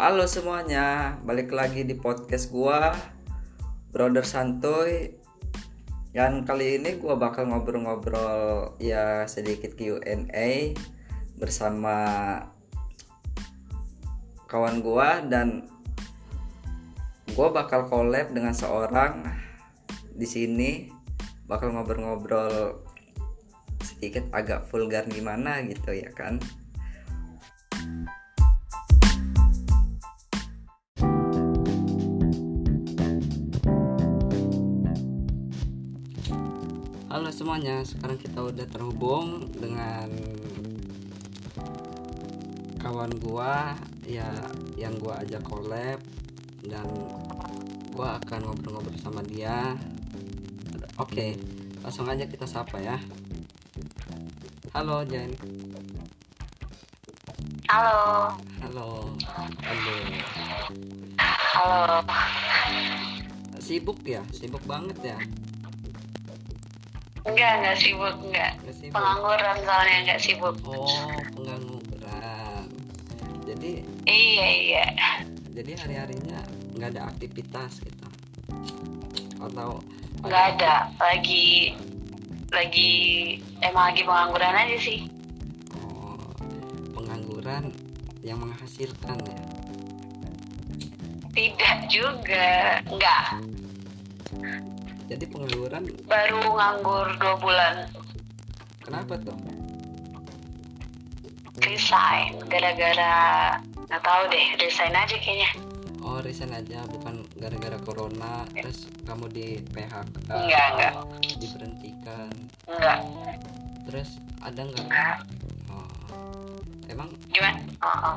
[0.00, 2.96] Halo semuanya, balik lagi di podcast gua
[3.92, 5.12] Brother Santuy
[6.16, 10.72] Dan kali ini gua bakal ngobrol-ngobrol ya sedikit Q&A
[11.36, 11.96] bersama
[14.48, 15.20] kawan gua.
[15.20, 15.68] Dan
[17.36, 19.20] gua bakal collab dengan seorang
[20.16, 20.88] di sini.
[21.44, 22.80] Bakal ngobrol-ngobrol
[23.84, 26.40] sedikit agak vulgar gimana gitu ya kan
[37.50, 40.06] semuanya, sekarang kita udah terhubung dengan
[42.78, 43.74] kawan gua
[44.06, 44.30] ya
[44.78, 45.98] yang gua ajak collab
[46.62, 46.86] dan
[47.90, 49.74] gua akan ngobrol-ngobrol sama dia.
[50.94, 51.34] Oke,
[51.82, 53.02] langsung aja kita sapa ya.
[54.70, 55.34] Halo Jen.
[57.66, 58.30] Halo,
[58.62, 58.90] Halo.
[59.18, 59.94] Halo.
[61.58, 61.98] halo.
[63.58, 64.22] Sibuk ya?
[64.30, 65.18] Sibuk banget ya?
[67.28, 68.52] Enggak, enggak sibuk, enggak.
[68.64, 68.94] Nggak sibuk.
[68.96, 70.54] Pengangguran soalnya enggak sibuk.
[70.64, 70.88] Oh,
[71.36, 72.64] pengangguran.
[73.44, 73.70] Jadi
[74.06, 74.86] Iya, iya.
[75.50, 76.40] jadi hari harinya
[76.78, 78.06] nggak ada aktivitas gitu
[79.38, 79.82] atau
[80.24, 80.74] Enggak ada.
[80.96, 81.74] Lagi
[82.50, 82.90] lagi
[83.62, 85.00] emang lagi pengangguran aja sih.
[85.76, 86.18] oh,
[86.96, 87.70] pengangguran
[88.20, 89.38] yang menghasilkan ya
[91.30, 92.80] Tidak juga.
[92.90, 93.38] Enggak.
[95.10, 97.74] Jadi pengangguran Baru nganggur dua bulan.
[98.80, 99.34] kenapa tuh
[101.60, 102.40] Resign.
[102.48, 103.12] Gara-gara
[103.84, 104.46] nggak tahu deh.
[104.56, 105.50] Resign aja kayaknya.
[106.00, 110.92] oh resign aja bukan gara-gara corona terus kamu di PHK Enggak, enggak.
[111.36, 112.32] diberhentikan
[112.64, 112.98] Enggak.
[113.84, 115.18] terus ada nggak Enggak.
[115.68, 116.56] oh,
[116.88, 117.60] emang Gimana?
[117.84, 118.16] Oh,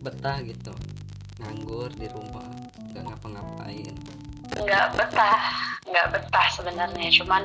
[0.00, 0.72] betah gitu
[1.44, 2.48] nganggur di rumah
[2.88, 3.92] nggak ngapa-ngapain
[4.54, 5.40] Enggak betah.
[5.84, 7.08] Enggak betah sebenarnya.
[7.12, 7.42] Cuman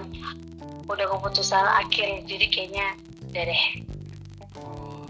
[0.85, 2.23] udah keputusan akhir.
[2.23, 2.87] Jadi kayaknya
[3.25, 3.63] udah deh.
[4.55, 5.03] oh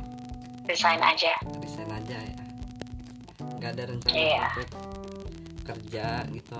[0.63, 1.33] Resign aja.
[1.59, 2.39] resign aja ya
[3.59, 4.45] nggak ada rencana Iya.
[4.53, 4.69] untuk
[5.63, 6.55] kerja gitu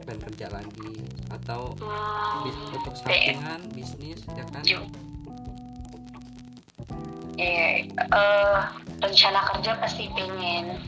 [0.00, 0.94] pengen kerja lagi
[1.28, 4.90] atau Hmm, bis- untuk sampingan bisnis ya kan Ju-
[7.34, 8.58] Iya, eh,
[8.96, 10.78] rencana kerja pasti pengen.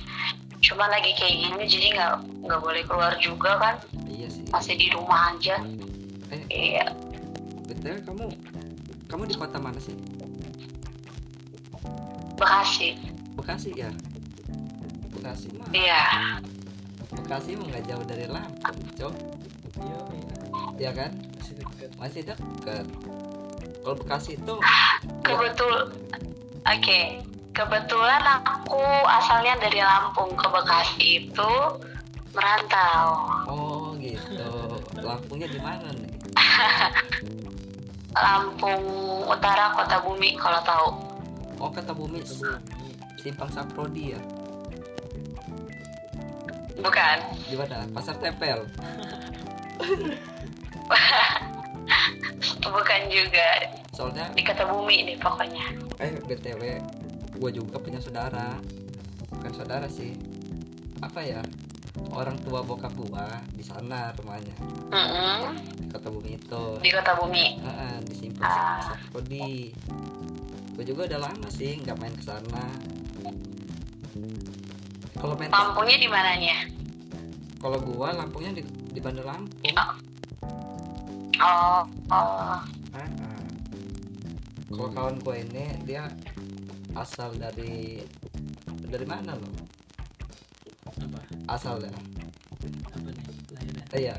[0.64, 2.12] Cuma lagi kayak gini jadi nggak
[2.46, 3.74] nggak boleh keluar juga kan,
[4.10, 4.42] iya sih.
[4.50, 5.56] Masih di rumah aja.
[6.32, 6.90] eh Iya,
[7.70, 8.24] betul kamu
[9.06, 9.94] kamu di kota mana sih?
[12.36, 12.98] Bekasi.
[13.38, 13.90] Bekasi ya?
[15.14, 15.68] Bekasi mah.
[15.70, 16.02] Iya,
[17.14, 19.14] Bekasi mah nggak jauh dari Lampung cok.
[20.76, 21.14] Ya kan?
[21.96, 22.84] Masih dekat
[23.80, 24.54] kalau Bekasi itu
[25.22, 25.94] kebetul.
[26.66, 27.22] Oke,
[27.56, 28.76] kebetulan aku
[29.08, 31.52] asalnya dari Lampung ke Bekasi itu
[32.30, 33.24] merantau.
[33.48, 34.44] oh gitu
[35.00, 36.12] Lampungnya di mana nih
[38.16, 38.84] Lampung
[39.24, 40.88] Utara Kota Bumi kalau tahu.
[41.56, 42.20] oh kata bumi
[43.16, 44.20] simpang Saprodi ya
[46.76, 47.16] Bukan.
[47.48, 48.68] di mana pasar tempel
[52.66, 53.48] Bukan juga
[53.96, 55.64] soalnya di Kota Bumi nih pokoknya.
[55.96, 56.62] eh btw
[57.36, 58.56] gue juga punya saudara.
[59.30, 60.16] Bukan saudara sih.
[61.04, 61.42] Apa ya?
[62.12, 64.52] Orang tua bokap gua di sana rumahnya.
[65.80, 66.64] Di kota bumi itu.
[66.84, 67.56] Di Kota Bumi.
[67.56, 68.80] Heeh, di simpang Ah.
[68.84, 69.72] Saprodi
[70.76, 72.64] gue juga udah lama sih nggak main ke sana.
[75.16, 76.68] Kalau main Lampungnya di mananya?
[77.56, 79.72] kalau gua Lampungnya di, di Bandar Lampung.
[81.40, 81.80] Oh,
[82.12, 82.60] oh,
[82.92, 83.40] Heeh.
[84.68, 86.04] kalau kawan gue ini dia
[86.96, 88.00] asal dari
[88.88, 89.48] dari mana lo?
[90.86, 91.20] Apa?
[91.50, 91.92] Asal ya?
[91.92, 92.64] Apa
[93.12, 93.24] nih?
[93.52, 94.16] Lahirnya Eh, iya.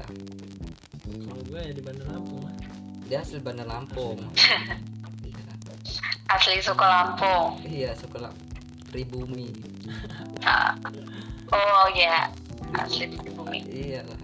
[1.07, 2.55] Kalau gue ya di Bandar Lampung lah
[3.07, 4.19] dia asli Bandar Lampung.
[5.23, 5.43] Iya.
[6.27, 7.55] Asli suku Lampung.
[7.63, 8.31] iya sekolah
[8.91, 9.47] pribumi.
[10.43, 10.75] Ah,
[11.55, 12.27] Oh ya,
[12.75, 13.63] asli suku Bumi.
[13.71, 14.19] iya lah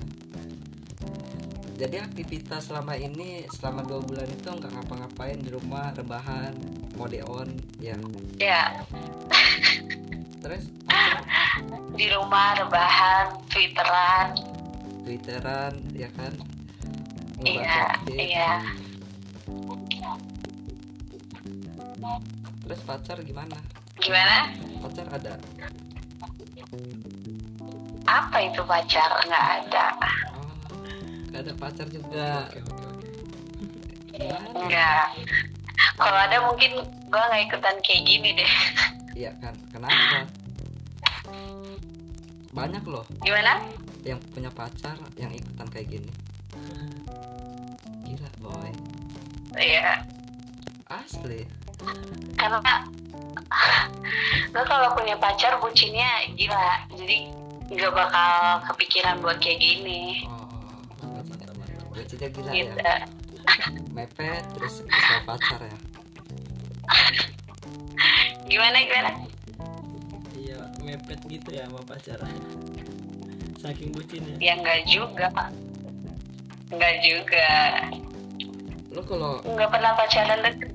[1.74, 6.54] jadi aktivitas selama ini selama dua bulan itu nggak ngapa-ngapain di rumah rebahan
[6.96, 7.98] mode on ya
[8.38, 8.82] Ya,
[10.40, 10.70] terus
[11.94, 14.28] di rumah rebahan, twitteran.
[15.04, 16.34] twitteran ya kan
[17.44, 18.52] Iya, iya.
[22.64, 23.58] terus pacar gimana
[23.98, 24.52] Gimana?
[24.80, 25.34] pacar ada
[28.04, 29.08] Apa itu pacar?
[29.24, 29.86] Nggak ada.
[31.34, 32.46] Nggak ada pacar juga.
[32.46, 33.10] Oke oke oke?
[34.54, 35.06] Enggak.
[35.98, 36.72] Kalau ada mungkin
[37.10, 38.52] gua nggak ikutan kayak gini deh.
[39.18, 40.30] Iya kan, kenapa?
[42.54, 43.02] banyak loh.
[43.26, 43.66] Gimana?
[44.06, 46.14] Yang punya pacar yang ikutan kayak gini.
[48.06, 48.70] Gila boy.
[49.58, 50.06] Iya.
[50.86, 51.50] Asli.
[52.38, 52.62] Karena
[54.54, 56.86] lo kalau punya pacar bucinnya gila.
[56.94, 57.34] Jadi
[57.74, 60.30] nggak bakal kepikiran buat kayak gini.
[60.30, 60.43] Oh
[62.30, 62.78] bucinnya gila gitu.
[62.80, 62.98] Ya
[63.96, 65.78] mepet terus sama pacar ya.
[68.52, 69.12] Gimana gimana?
[70.40, 72.40] Iya mepet gitu ya sama pacarnya
[73.64, 74.56] saking bucinnya ya.
[74.60, 75.28] Nggak juga
[76.74, 77.50] nggak juga.
[78.90, 80.72] Lo kalau nggak pernah pacaran deket.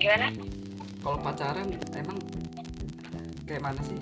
[0.00, 0.26] Gimana?
[1.02, 2.18] Kalau pacaran emang
[3.44, 3.98] kayak mana sih?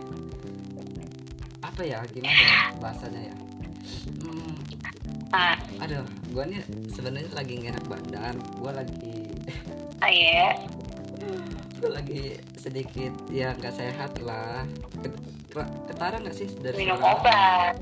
[1.64, 3.36] Apa ya gimana ya bahasanya ya?
[4.22, 4.54] Hmm,
[5.30, 6.02] ah aduh
[6.34, 8.34] gua nih sebenarnya lagi nggak enak badan.
[8.58, 9.30] Gua lagi
[10.02, 10.58] ah, iya.
[11.78, 14.66] Gua lagi sedikit ya nggak sehat lah.
[15.00, 17.14] Ket- ke- ketara nggak sih dari minum suara?
[17.16, 17.74] obat.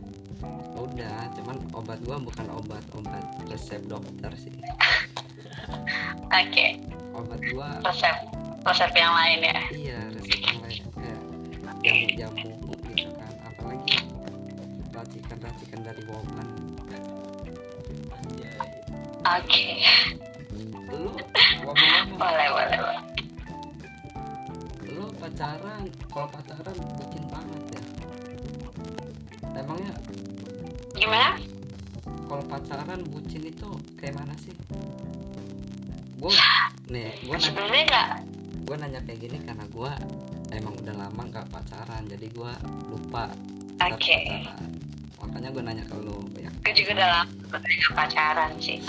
[0.78, 4.54] Udah cuman obat gua bukan obat obat resep dokter sih.
[6.28, 6.66] Oke.
[7.16, 8.16] Obat gua resep
[8.62, 9.60] resep yang lain ya?
[9.72, 11.20] Iya resep yang lain kayak
[12.20, 13.32] jamu jamu gitu kan.
[13.48, 13.96] Apalagi
[14.92, 16.48] racikan racikan dari woman
[19.36, 19.64] oke.
[20.88, 21.12] Lu
[21.64, 23.02] ngomong-ngomong boleh boleh boleh.
[24.88, 27.82] lu pacaran kalau pacaran bucin banget ya.
[29.52, 29.92] Emangnya?
[30.96, 31.36] Gimana?
[32.28, 33.68] Kalau pacaran bucin itu
[34.00, 34.56] kayak mana sih?
[36.18, 36.32] Gue
[36.88, 38.08] nih gue nanya sebenarnya nggak.
[38.64, 39.92] gue nanya kayak gini karena gue
[40.56, 42.52] emang udah lama nggak pacaran jadi gue
[42.88, 43.28] lupa
[43.84, 44.16] Oke.
[44.16, 44.72] pacaran
[45.28, 47.24] makanya gue nanya ke lu ya gue juga nggak
[47.96, 48.80] pacaran sih.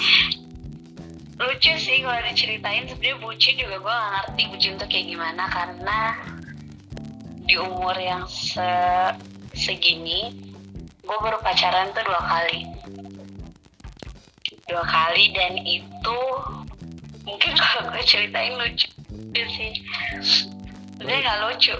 [1.40, 6.00] Lucu sih kalau diceritain sebenarnya bucin juga gue gak ngerti bucin tuh kayak gimana karena
[7.48, 8.68] di umur yang se
[9.56, 10.36] segini
[11.00, 12.68] gue baru pacaran tuh dua kali.
[14.68, 16.20] Dua kali dan itu
[17.24, 18.92] mungkin kalau gue ceritain lucu
[19.32, 19.72] sih.
[21.00, 21.76] Sebenarnya nggak lucu.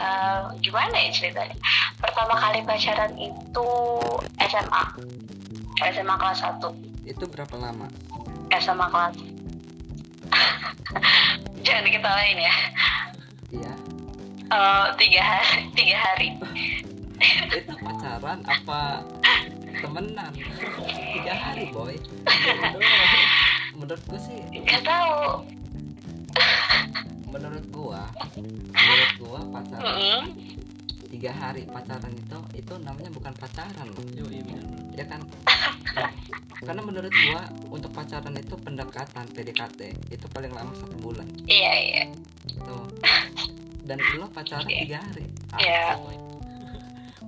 [0.00, 1.56] Eh, gimana ya ceritanya
[2.00, 3.68] pertama kali pacaran itu
[4.40, 4.84] SMA
[5.80, 7.90] SMA kelas 1 itu berapa lama?
[8.54, 9.16] SMA kelas.
[11.66, 12.54] Jangan diketawain ya.
[13.50, 13.72] Iya.
[14.50, 16.28] Eh, tiga hari tiga hari.
[17.50, 19.02] Itu pacaran apa
[19.82, 20.32] temenan?
[20.86, 21.98] Tiga hari boy.
[23.74, 25.42] Menurut gue sih nggak tahu.
[27.30, 28.02] Menurut gua
[28.74, 30.22] menurut gua pacaran Mm-mm.
[31.20, 34.00] Tiga hari pacaran itu itu namanya bukan pacaran loh.
[34.16, 34.64] Yo iya benar
[34.96, 35.20] ya kan?
[36.64, 39.80] Karena menurut gua untuk pacaran itu pendekatan PDKT
[40.16, 41.28] itu paling lama satu bulan.
[41.44, 42.02] Iya iya.
[42.48, 42.76] Itu
[43.92, 44.80] dan lo pacaran Oke.
[44.80, 45.28] tiga hari.
[45.60, 45.84] Iya.
[45.92, 46.16] Apa, boy?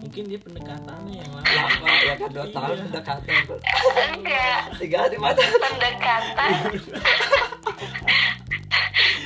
[0.01, 1.53] mungkin dia pendekatannya yang lama.
[1.53, 2.29] Lama ya kan?
[2.33, 2.83] Dua tahun Iya.
[2.89, 3.45] pendekatan
[4.17, 4.61] enggak.
[4.81, 5.61] Tiga hari pacaran.
[5.61, 6.51] Pendekatan.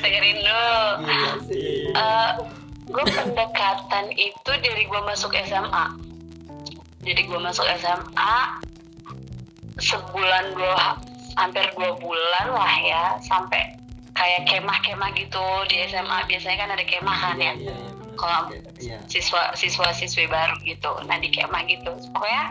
[0.03, 0.75] Dengerin dulu.
[1.07, 5.87] Gila sih gue pendekatan itu dari gue masuk SMA
[7.07, 8.37] jadi gue masuk SMA
[9.79, 10.99] sebulan dua
[11.37, 13.77] hampir dua bulan lah ya sampai
[14.17, 15.47] kayak kemah-kemah gitu.
[15.71, 17.53] Di SMA biasanya kan ada kemah kan ya.
[17.55, 18.41] Iya iya benar kalau
[18.81, 18.99] iya.
[19.13, 20.91] siswa siswa siswi baru gitu.
[21.05, 21.95] Nah di kemah gitu.
[22.11, 22.45] Pokoknya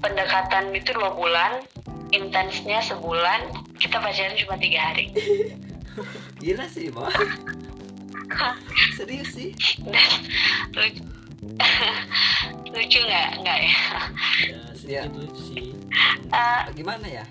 [0.00, 1.60] pendekatan itu dua bulan
[2.14, 5.12] intensnya sebulan kita pacaran cuma tiga hari.
[6.40, 6.88] Gila sih
[8.96, 9.50] serius sih?
[9.82, 10.02] Dan
[10.74, 11.02] lucu
[12.74, 13.28] lucu nggak?
[13.42, 13.74] Nggak ya?
[14.86, 15.70] Ya lucu sih.
[16.30, 17.24] Eh, gimana ya?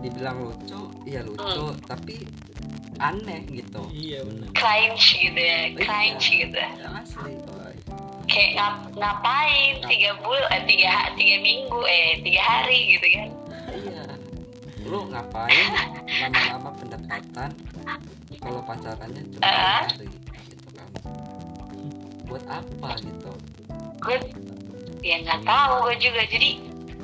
[0.00, 2.24] Dibilang lucu iya lucu tapi
[2.98, 3.82] aneh gitu.
[3.90, 5.78] Iya benar cringe gitu ya Iya.
[5.78, 6.56] cringe gitu.
[6.56, 7.34] Ya, asli
[8.30, 9.74] kayak ngap ngapain?
[9.90, 13.28] Tiga bulan eh, tiga tiga minggu eh tiga hari gitu kan.
[13.72, 14.02] Iya
[14.82, 15.66] lu ngapain
[16.20, 17.50] lama-lama pendekatan
[18.38, 19.82] kalau pacarannya cuma tiga Ah.
[19.86, 20.08] hari
[20.50, 20.88] gitu kan?
[22.26, 23.30] Buat apa gitu?
[23.98, 24.16] Gue
[25.00, 26.22] ya nggak tahu gue juga.
[26.26, 26.50] Jadi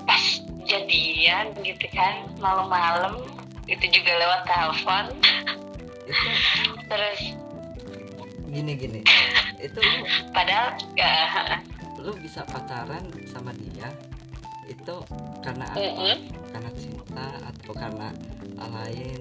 [0.02, 0.24] pas
[0.64, 3.22] jadian gitu kan malam-malam
[3.64, 5.04] itu juga lewat telepon.
[6.08, 6.30] Itu
[6.88, 7.20] terus
[8.48, 9.00] gini gini
[9.60, 9.96] itu lu
[10.32, 11.12] padahal ya
[12.00, 13.67] lu bisa pacaran sama dia
[14.68, 14.96] itu
[15.42, 15.80] karena apa?
[15.80, 16.16] Mm-mm.
[16.52, 18.08] karena cinta atau karena
[18.60, 19.20] hal lain?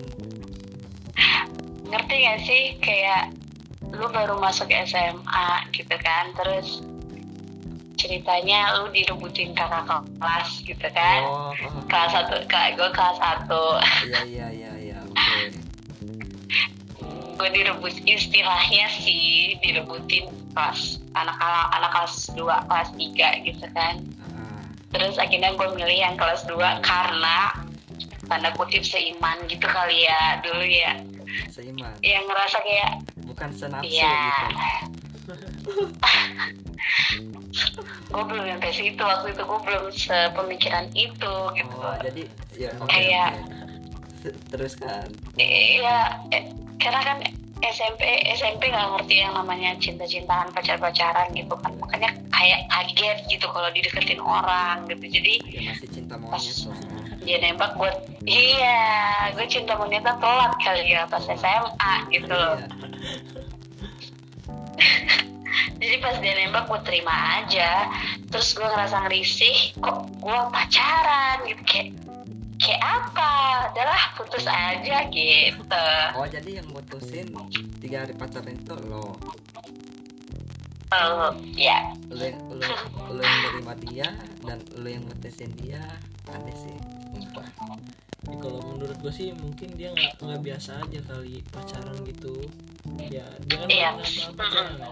[1.88, 2.64] Ngerti gak sih?
[2.84, 3.32] Kayak
[3.96, 6.84] lu baru masuk SMA gitu kan terus
[7.98, 11.22] ceritanya lu direbutin kakak kelas gitu kan?
[11.26, 13.64] Oh, oh kelas satu kak gue kelas satu.
[14.06, 15.00] Iya iya iya iya
[17.38, 20.26] gue direbut istilahnya sih direbutin
[20.58, 21.38] kelas anak
[21.70, 24.02] anak kelas 2 kelas 3 gitu kan
[24.98, 27.54] terus akhirnya gue milih yang kelas 2 karena
[28.26, 30.98] tanda kutip seiman gitu kali ya dulu ya.
[31.48, 31.94] Seiman?
[32.02, 32.92] Yang ngerasa kayak
[33.24, 34.18] bukan senafsu Iya.
[34.50, 34.66] gitu.
[38.08, 41.76] Gue belum sampai situ waktu itu gue belum sepemikiran itu gitu.
[41.76, 42.24] Oh jadi
[42.56, 43.56] ya Kayak- oke.
[44.18, 45.08] T- teruskan.
[45.36, 45.98] Iya,
[46.32, 46.44] eh,
[46.80, 47.18] karena kan
[47.66, 48.02] SMP
[48.38, 51.74] SMP nggak ngerti yang namanya cinta-cintaan pacar-pacaran gitu kan.
[51.82, 55.06] Makanya kayak kaget gitu kalau dideketin orang gitu.
[55.10, 56.74] Jadi ya masih cinta monyet tuh
[57.28, 58.80] dia nembak buat iya
[59.36, 62.56] gue cinta monyetnya telat kali ya pas SMA gitu loh.
[62.56, 62.68] Iya.
[65.82, 67.92] jadi pas dia nembak gue terima aja.
[68.32, 71.38] Terus gue ngerasa ngerisih kok gue pacaran?
[71.50, 71.88] Gitu kayak
[72.58, 73.30] kayak apa
[73.70, 77.30] adalah putus aja gitu oh jadi yang mutusin
[77.78, 79.18] tiga hari pacaran itu lo
[80.88, 82.64] Oh, ya lo yang lo,
[83.12, 84.08] lo yang nerima dia
[84.40, 85.84] dan lo yang mutusin dia
[86.32, 86.80] aneh sih.
[88.24, 92.40] Ya, kalau menurut gue sih mungkin dia nggak nggak biasa aja kali pacaran gitu
[93.04, 93.90] ya dia kan Iya.
[94.00, 94.90] nggak pernah pacaran ya.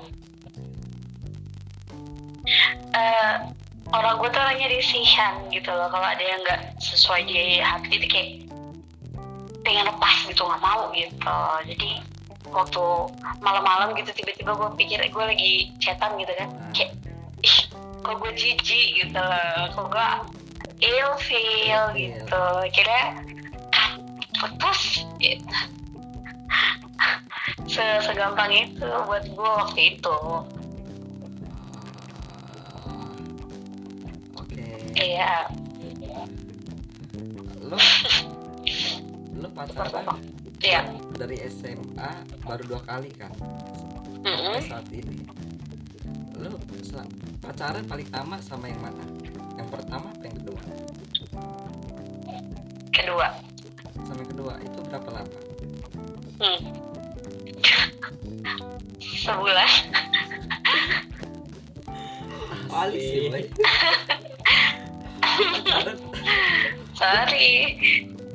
[3.85, 5.87] Eh, orang gue tuh orangnya risihan gitu loh.
[5.93, 8.29] Kalau ada yang nggak sesuai di hati itu kayak
[9.61, 11.37] pengen lepas gitu nggak mau gitu.
[11.69, 11.89] Jadi
[12.49, 12.83] waktu
[13.41, 16.49] malam-malam gitu tiba-tiba gue pikir gue lagi chatan gitu kan.
[16.73, 16.91] Kayak
[17.45, 17.57] ih
[18.01, 19.69] kok gue jijik gitu loh.
[19.73, 20.07] Kok gue
[20.81, 21.93] ill feel Iya.
[21.93, 22.43] gitu.
[22.73, 22.99] Kira
[23.69, 23.91] ah,
[24.41, 25.05] putus.
[25.21, 25.45] Gitu.
[27.69, 30.17] Se segampang itu buat gue waktu itu
[34.95, 35.31] iya.
[37.65, 37.77] Lo
[39.35, 40.19] lo pacaran
[40.63, 40.81] iya.
[41.15, 42.11] Dari SMA
[42.43, 43.31] baru dua kali kan?
[44.25, 44.57] Mm-mm.
[44.57, 45.27] sampai saat ini.
[46.39, 46.55] Lo
[47.43, 49.05] pacaran paling lama sama yang mana?
[49.59, 50.61] Yang pertama apa yang kedua?
[52.91, 53.27] Kedua.
[54.07, 55.39] Sama yang kedua itu berapa lama?
[56.35, 56.59] Hmm.
[59.25, 59.71] sebulan.
[62.69, 63.31] Kali sih
[66.97, 67.77] sorry.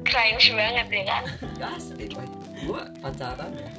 [0.04, 1.22] Cringe banget ya kan?
[1.76, 2.26] Asli boy
[2.66, 3.70] gua pacaran ya.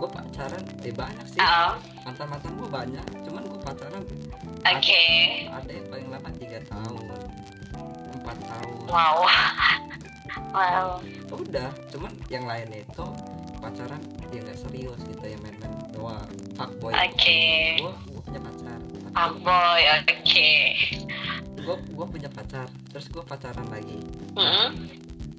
[0.00, 1.38] Gua pacaran eh banyak sih.
[1.42, 1.76] Oh.
[2.06, 4.02] Mantan mantan gua banyak cuman gua pacaran
[4.64, 5.04] oke.
[5.44, 7.04] ada yang paling lama tiga tahun
[8.22, 8.76] empat tahun.
[8.88, 9.18] Wow.
[10.54, 10.88] Wow.
[11.34, 13.06] Udah cuman yang lain itu
[13.60, 14.00] pacaran
[14.32, 16.30] ya nggak serius gitu ya main-main doang.
[16.56, 16.94] Fuckboy.
[16.96, 17.42] Oke.
[17.82, 18.78] Gua gua punya pacar.
[19.14, 20.50] Ah boy oke
[21.64, 23.98] gua gua punya pacar terus gua pacaran lagi
[24.36, 24.68] Mm-mm.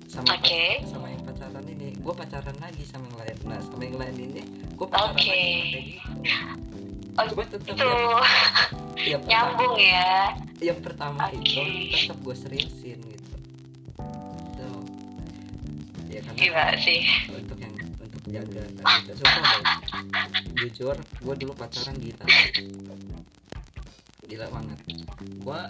[0.09, 0.81] sama Oke.
[0.89, 4.41] sama yang pacaran ini gua pacaran lagi sama yang lain nah sama yang lain ini
[4.73, 5.29] gua pacaran Oke.
[5.29, 5.39] lagi
[5.71, 5.99] kayak gitu
[7.15, 8.03] Oh, Cuma tetap itu yang,
[9.15, 10.11] yang pertama, nyambung ya
[10.59, 11.95] yang pertama itu Oke.
[11.95, 13.33] tetap gue seriusin gitu
[14.59, 14.83] Tuh.
[16.11, 17.71] ya karena gimana sih untuk yang
[18.03, 18.83] untuk jaga dan
[19.15, 19.63] sumpah Boy.
[20.59, 22.25] jujur gue dulu pacaran gila
[24.25, 24.79] gila banget.
[25.41, 25.61] Gue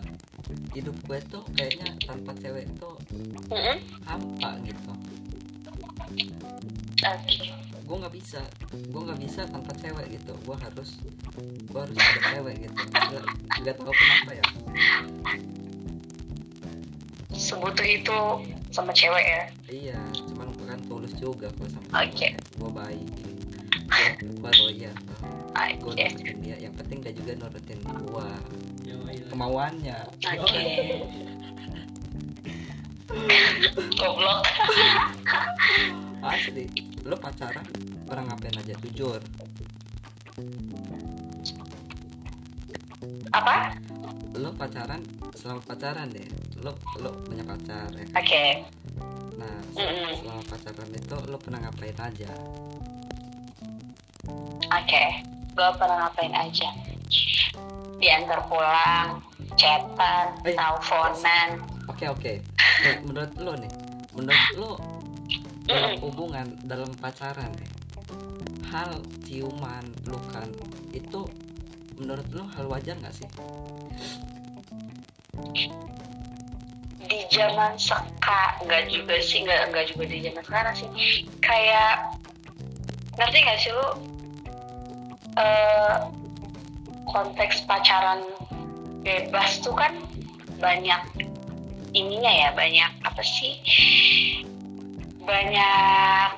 [0.76, 2.96] hidup gue tuh kayaknya tanpa cewek tuh
[4.08, 4.92] hampa gitu.
[7.86, 8.42] Gue nggak bisa.
[8.90, 10.34] Gue nggak bisa tanpa cewek gitu.
[10.48, 10.90] Gue harus
[11.70, 12.82] gue harus ada cewek gitu.
[13.62, 14.46] Nggak tahu kenapa ya.
[17.36, 18.18] Sebutuh itu
[18.72, 19.44] sama cewek ya?
[19.72, 20.00] Iya
[20.32, 22.36] cuman gue kan tulus juga gue sama Oke.
[22.36, 23.08] gue baik
[24.20, 24.96] gue royal
[25.76, 27.80] gue oke nurutin dia yang penting dia juga nurutin
[28.86, 29.26] Ya, iya.
[29.34, 29.98] kemauannya.
[30.46, 30.62] Oke.
[33.98, 34.46] Goblok.
[36.22, 36.66] Asli
[37.02, 37.66] lo pacaran
[38.06, 38.74] pernah ngapain aja?
[38.82, 39.22] Jujur.
[43.32, 43.74] Apa?
[44.38, 45.02] Lo pacaran
[45.34, 46.28] selama pacaran deh.
[46.62, 48.22] Lo lo punya pacar ya kan?
[48.22, 48.46] oke.
[49.38, 50.12] Nah Mm-mm.
[50.22, 52.30] selama pacaran itu lo pernah ngapain aja
[54.76, 55.04] Oke,
[55.56, 56.68] gue pernah ngapain aja?
[57.96, 59.24] Diantar pulang,
[59.56, 60.52] chatan, Eh.
[60.52, 61.50] teleponan.
[61.88, 62.34] oke oke
[62.84, 63.72] Nih, menurut lo nih
[64.12, 64.72] menurut lo
[65.64, 67.72] dalam hubungan dalam pacaran nih,
[68.68, 70.52] hal ciuman pelukan
[70.92, 71.24] itu
[71.96, 73.28] menurut lo hal wajar nggak sih
[77.06, 80.90] Di zaman sekarang, nggak juga sih, nggak nggak juga di zaman sekarang sih.
[81.40, 82.18] Kayak
[83.16, 83.88] ngerti nggak sih lu?
[85.40, 85.98] Eh,
[87.08, 88.24] konteks pacaran
[89.06, 89.94] bebas tuh kan
[90.58, 91.02] banyak
[91.96, 93.62] ininya ya, banyak apa sih?
[95.24, 96.30] Banyak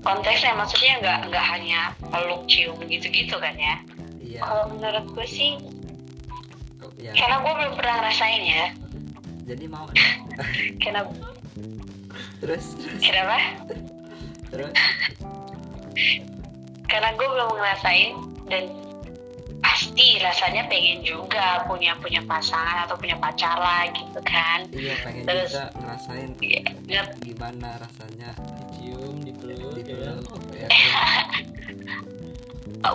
[0.00, 3.76] konteksnya maksudnya nggak nggak hanya peluk cium gitu-gitu kan ya?
[4.18, 4.40] Iya.
[4.42, 5.60] Kalau menurut gue sih
[6.96, 7.12] ya.
[7.16, 8.66] karena gue belum pernah ngerasain ya.
[9.44, 9.86] Jadi mau
[10.82, 11.06] karena
[12.40, 13.00] terus terus.
[13.04, 13.36] Kenapa?
[14.50, 14.72] Terus
[16.90, 18.12] karena gue belum ngerasain
[18.50, 18.64] dan
[19.60, 24.66] pasti rasanya pengen juga punya punya pasangan atau punya pacar lah gitu kan.
[24.72, 28.30] Iya pengen Terus- juga ngerasain Iya, nggak- gimana rasanya
[28.74, 29.96] dicium dipeluk di ya.
[30.02, 30.16] kan?
[30.58, 30.68] ya.
[30.68, 32.00] Kan?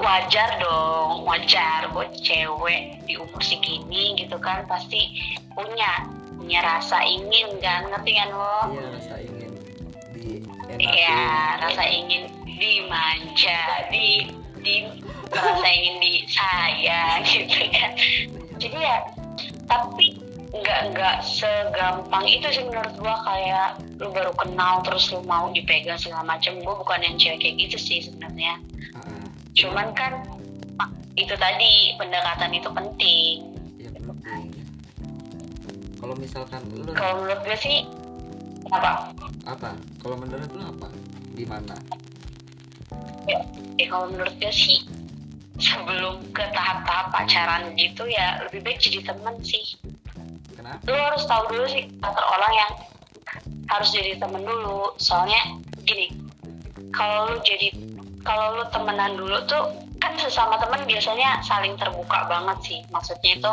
[0.02, 1.88] wajar dong wajar.
[1.94, 5.08] Buat cewek di umur segini gitu kan pasti
[5.54, 6.04] punya
[6.36, 9.52] punya rasa ingin kan ngerti kan lo iya rasa ingin
[10.20, 10.44] di
[10.76, 14.30] Iya, rasa ingin dimanja, di
[14.66, 14.76] di
[15.30, 17.92] rasa ingin disayang gitu kan.
[18.58, 18.98] Jadi ya,
[19.70, 20.18] tapi
[20.56, 23.70] nggak nggak segampang itu sih menurut gua kayak
[24.00, 26.58] lu baru kenal terus lu mau dipegang segala macam.
[26.64, 28.58] Gua bukan yang cewek kayak gitu sih sebenarnya.
[29.56, 30.24] Cuman kan
[31.16, 33.36] itu tadi pendekatan itu penting.
[33.80, 34.66] ya penting
[36.06, 37.88] kalau misalkan lu Kalau menurut gue sih
[38.70, 39.10] apa?
[39.46, 40.90] apa kalau menurut lu apa
[41.34, 41.76] gimana
[43.26, 43.40] ya
[43.90, 44.86] kalau menurut gue sih
[45.60, 49.80] sebelum ke tahap-tahap pacaran gitu ya lebih baik jadi teman sih.
[50.56, 50.84] Kenapa?
[50.88, 52.72] Lu harus tahu dulu sih karakter orang yang
[53.72, 54.92] harus jadi temen dulu.
[55.00, 56.12] Soalnya gini
[56.92, 57.72] kalau lu jadi
[58.26, 59.64] kalau lu temenan dulu tuh
[60.02, 62.80] kan sesama temen biasanya saling terbuka banget sih.
[62.92, 63.52] Maksudnya itu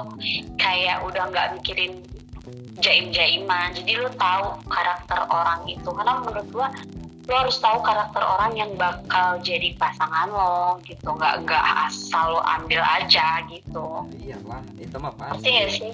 [0.59, 2.03] kayak udah nggak mikirin
[2.83, 3.79] jaim-jaiman.
[3.79, 5.87] Jadi lu tahu karakter orang itu.
[5.87, 6.69] Karena menurut gua
[7.23, 11.07] lu harus tahu karakter orang yang bakal jadi pasangan lo gitu.
[11.07, 13.87] Nggak nggak asal lo ambil aja gitu.
[14.19, 15.55] Iyalah itu mah pasti.
[15.55, 15.93] Pasti sih?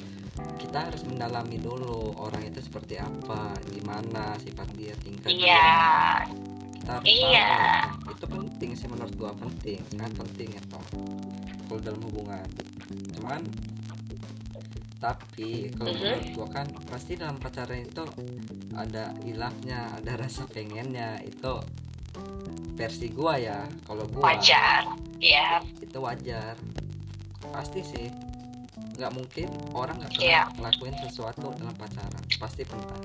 [0.59, 5.69] Kita harus mendalami dulu orang itu seperti apa gimana sifat dia tingkah iya.
[6.25, 6.37] dia.
[6.79, 7.51] kita harus Iya.
[8.01, 9.81] tahu itu penting sih menurut gua penting.
[9.93, 10.81] Sangat penting itu.
[11.69, 12.47] Kalau dalam hubungan.
[13.13, 13.41] Cuman
[14.99, 15.99] tapi kalau Mhm.
[16.03, 18.03] menurut gua kan pasti dalam pacaran itu
[18.75, 21.23] ada hilafnya ada rasa pengennya.
[21.23, 21.63] Itu
[22.75, 24.35] versi gua ya kalau gua.
[24.35, 26.59] Wajar ya itu wajar.
[27.51, 28.07] Pasti sih.
[28.99, 32.23] Nggak mungkin orang nggak pernah ngelakuin sesuatu dalam pacaran.
[32.35, 32.99] Pasti pernah.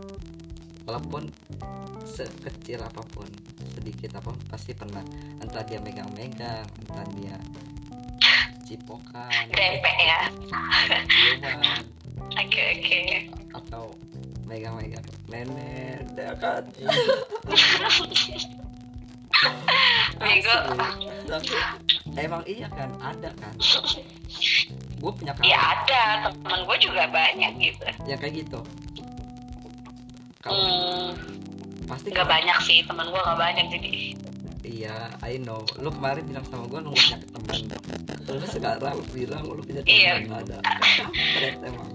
[0.83, 1.29] Walaupun
[2.03, 3.29] sekecil apa pun
[3.77, 5.05] sedikit apa pun pasti pernah.
[5.37, 7.37] Entah dia megang-megang entah dia
[8.73, 9.29] cipokan.
[9.53, 10.19] Dempet ya
[11.05, 11.57] ciuman
[12.33, 13.01] oke oke.
[13.53, 13.83] Atau
[14.49, 16.63] megang-megang nenek ya kan
[20.17, 20.55] Bego.
[21.29, 22.89] Tapi emang iya kan?
[22.97, 23.53] Ada kan?
[24.97, 25.45] Gue punya kawan.
[25.51, 27.83] ya ada temen gue juga banyak gitu.
[28.07, 28.59] Yang kayak gitu.
[30.43, 31.07] Kalau hmm,
[31.87, 33.91] pasti nggak kalau- banyak sih temen gue nggak banyak jadi
[34.83, 35.63] iya I know.
[35.79, 37.61] Lu kemarin bilang sama gue lu gak punya teman.
[38.27, 40.13] Lu sekarang bilang lu punya teman Iya.
[40.27, 40.57] nggak ada.
[40.59, 41.89] Kampret emang?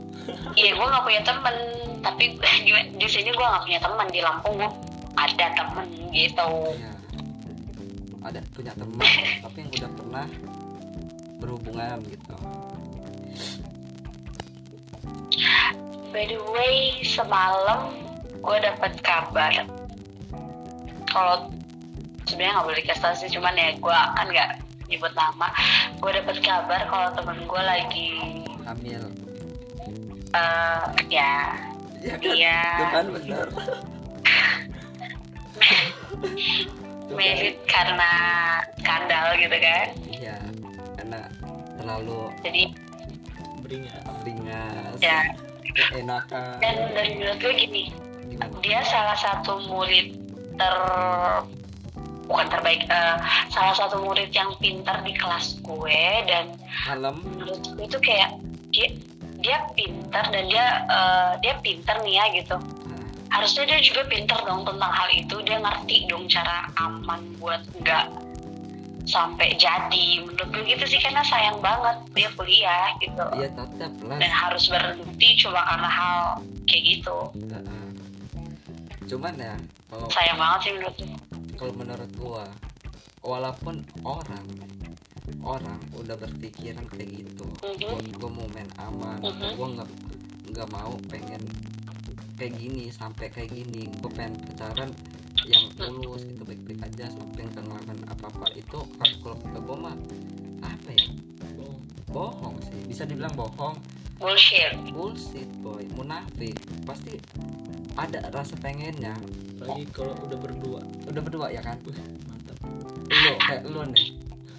[0.54, 1.56] Iya gue nggak punya temen
[2.00, 2.24] tapi
[2.64, 4.70] di- di sini gue nggak punya temen di Lampung gue
[5.14, 6.50] ada temen gitu.
[6.72, 6.92] Iya.
[8.18, 9.04] ada punya teman
[9.40, 10.26] tapi yang udah pernah
[11.38, 12.34] berhubungan gitu.
[16.08, 17.92] By the way semalam
[18.38, 19.52] gue dapat kabar
[21.06, 21.48] kalau
[22.28, 24.50] sebenarnya nggak boleh dikasih tahu sih cuman ya gue akan nggak
[24.88, 25.48] nyebut nama.
[26.00, 28.08] Gue dapat kabar kalau temen gue lagi
[28.68, 29.02] hamil.
[30.36, 31.56] Eh ya.
[31.98, 32.32] Iya kan?
[32.36, 32.60] Iya.
[32.78, 33.48] Tuh kan kan?
[37.08, 38.12] merit karena
[38.78, 39.86] skandal gitu kan?
[40.12, 40.36] Iya
[40.94, 41.20] karena
[41.80, 42.62] terlalu jadi
[43.64, 44.98] beringat beringas.
[45.00, 45.20] Ya.
[45.94, 47.94] Enakan dan dari menurut gue gini
[48.26, 48.50] gimana?
[48.66, 50.10] dia salah satu murid
[50.58, 50.74] ter
[52.28, 53.16] bukan terbaik eh,
[53.48, 56.52] salah satu murid yang pintar di kelas gue dan
[56.84, 57.24] malam.
[57.24, 58.36] menurut gue itu kayak
[58.70, 58.92] dia
[59.40, 62.56] dia pintar dan dia eh, dia pintar nih ya gitu.
[62.60, 65.36] Nah, harusnya dia juga pintar dong tentang hal itu.
[65.42, 68.06] Dia ngerti dong cara aman buat nggak
[69.08, 70.28] sampai jadi.
[70.28, 73.24] Menurut gue gitu sih karena sayang banget dia kuliah gitu.
[73.40, 74.20] Iya tetap lah.
[74.20, 76.20] Dan harus berhenti cuma karena hal
[76.68, 77.18] kayak gitu.
[79.08, 79.56] Cuman ya
[79.88, 81.27] kalau sayang banget sih menurut gue
[81.58, 82.46] kalau menurut gua
[83.20, 84.46] walaupun orang
[85.42, 88.16] orang udah berpikiran kayak gitu Mhm.
[88.16, 89.18] gua mau main aman.
[89.20, 89.56] Atau Mhm.
[89.58, 89.90] gua nggak
[90.48, 91.42] nggak mau pengen
[92.38, 93.90] kayak gini sampai kayak gini.
[94.00, 94.90] Gua pengen pacaran
[95.44, 98.46] yang tulus gitu baik-baik aja sampai nggak ngelakuin apa-apa.
[98.54, 98.78] Itu
[99.20, 99.96] kalau kata gua mah
[100.62, 101.06] apa ya?
[101.58, 101.76] Oh,
[102.08, 102.80] bohong sih.
[102.86, 103.76] Bisa dibilang bohong.
[104.18, 104.74] Bullshit.
[104.90, 105.86] Bullshit boy.
[105.94, 106.56] Munafik.
[106.82, 107.14] Pasti
[107.98, 109.18] ada rasa pengennya.
[109.58, 110.80] Apalagi kalau udah berdua.
[111.04, 111.74] Udah berdua ya kan?
[111.82, 112.56] Wih, mantap.
[113.10, 114.06] Lu kayak lu nih.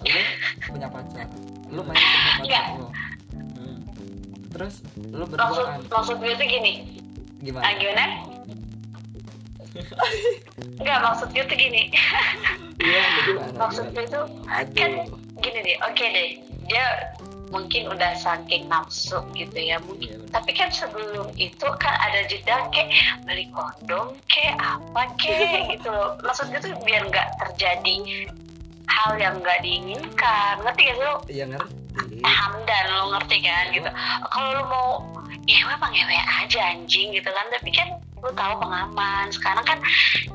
[0.00, 0.20] Lu
[0.68, 1.28] punya pacar.
[1.70, 2.86] Lu main sama pacar lu
[3.30, 3.78] Hmm.
[4.50, 5.78] terus lu maksud berduaan.
[5.86, 6.72] maksud gue tuh gini.
[7.62, 7.72] Ah gimana?
[7.78, 8.04] Gimana
[10.80, 11.82] Enggak maksud gue tuh gini.
[12.80, 13.94] Iya gimana maksud gimana?
[13.94, 15.06] gue tuh kan aduh.
[15.38, 15.76] gini deh.
[15.86, 16.28] Oke deh.
[16.66, 16.86] Dia
[17.50, 20.30] mungkin udah saking nafsu gitu ya Iya, mungkin benar.
[20.38, 22.90] tapi kan sebelum itu kan ada jeda kayak
[23.26, 26.14] beli kondom kayak apa kayak gitu loh.
[26.22, 28.30] Maksud gue tuh biar nggak terjadi
[28.86, 30.54] hal yang nggak diinginkan.
[30.62, 31.14] Ngerti gak sih lo?
[31.26, 31.74] Ya ngerti.
[32.22, 33.88] Hamdan lo ngerti kan gitu.
[34.30, 34.88] Kalau lo mau
[35.46, 37.46] ngewe apa ngewe aja anjing gitu kan.
[37.50, 37.88] Tapi kan
[38.20, 39.26] lo tahu pengaman.
[39.32, 39.78] Sekarang kan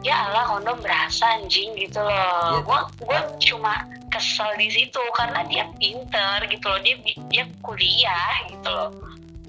[0.01, 2.57] ya Allah kondom berasa anjing gitu loh.
[2.57, 3.73] Iya, gua gua cuma
[4.09, 6.79] kesel di situ karena dia pinter gitu loh.
[6.81, 6.95] Dia
[7.29, 8.89] dia kuliah gitu loh.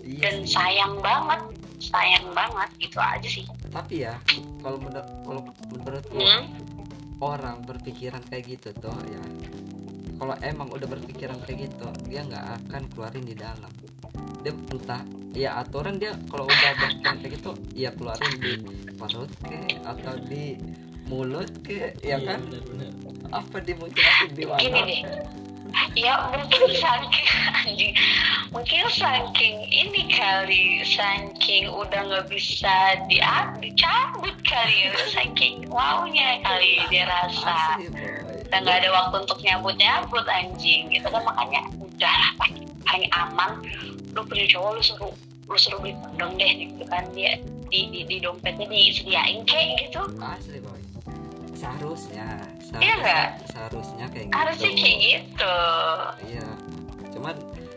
[0.06, 1.40] Iya dan sayang banget
[1.82, 3.44] sayang banget gitu aja sih.
[3.72, 4.14] Tapi ya
[4.60, 6.44] kalau menurut kalau menurut gua hmm?
[7.24, 9.22] orang berpikiran kayak gitu tuh ya.
[10.16, 13.68] Kalau emang udah berpikiran kayak gitu dia nggak akan keluarin di dalam
[14.42, 15.02] dia entah
[15.36, 18.52] ya aturan dia kalau udah berpikiran kayak gitu ya keluarin di
[18.96, 20.56] perut ke atau di
[21.06, 22.40] mulut ke ya Iya, kan?
[22.48, 22.90] benar-benar
[23.34, 24.86] apa dimunculin di gini mana?
[24.86, 25.02] deh
[25.96, 27.94] ya mungkin saking anjing.
[28.52, 34.92] Mungkin saking ini kali saking udah nggak bisa dia dicabut kali ya.
[35.12, 37.80] Saking wownya kali dia rasa.
[38.46, 41.22] Udah nggak ada waktu untuk nyabut nyabut anjing gitu kan.
[41.24, 42.30] Makanya udah lah
[42.86, 43.50] paling aman
[44.16, 45.12] lu punya cowok lu suruh
[45.46, 47.04] lu suruh beli kondom deh gitu kan.
[47.12, 47.36] Dia
[47.68, 50.00] di, di, di dompetnya disediain kayak gitu.
[50.18, 50.80] Asli boy.
[51.56, 52.28] Seharusnya
[52.66, 53.26] Iya seharusnya, nggak?
[53.48, 55.56] seharusnya kayak gitu harusnya kayak gitu.
[56.28, 56.48] Iya.
[57.16, 57.34] Cuman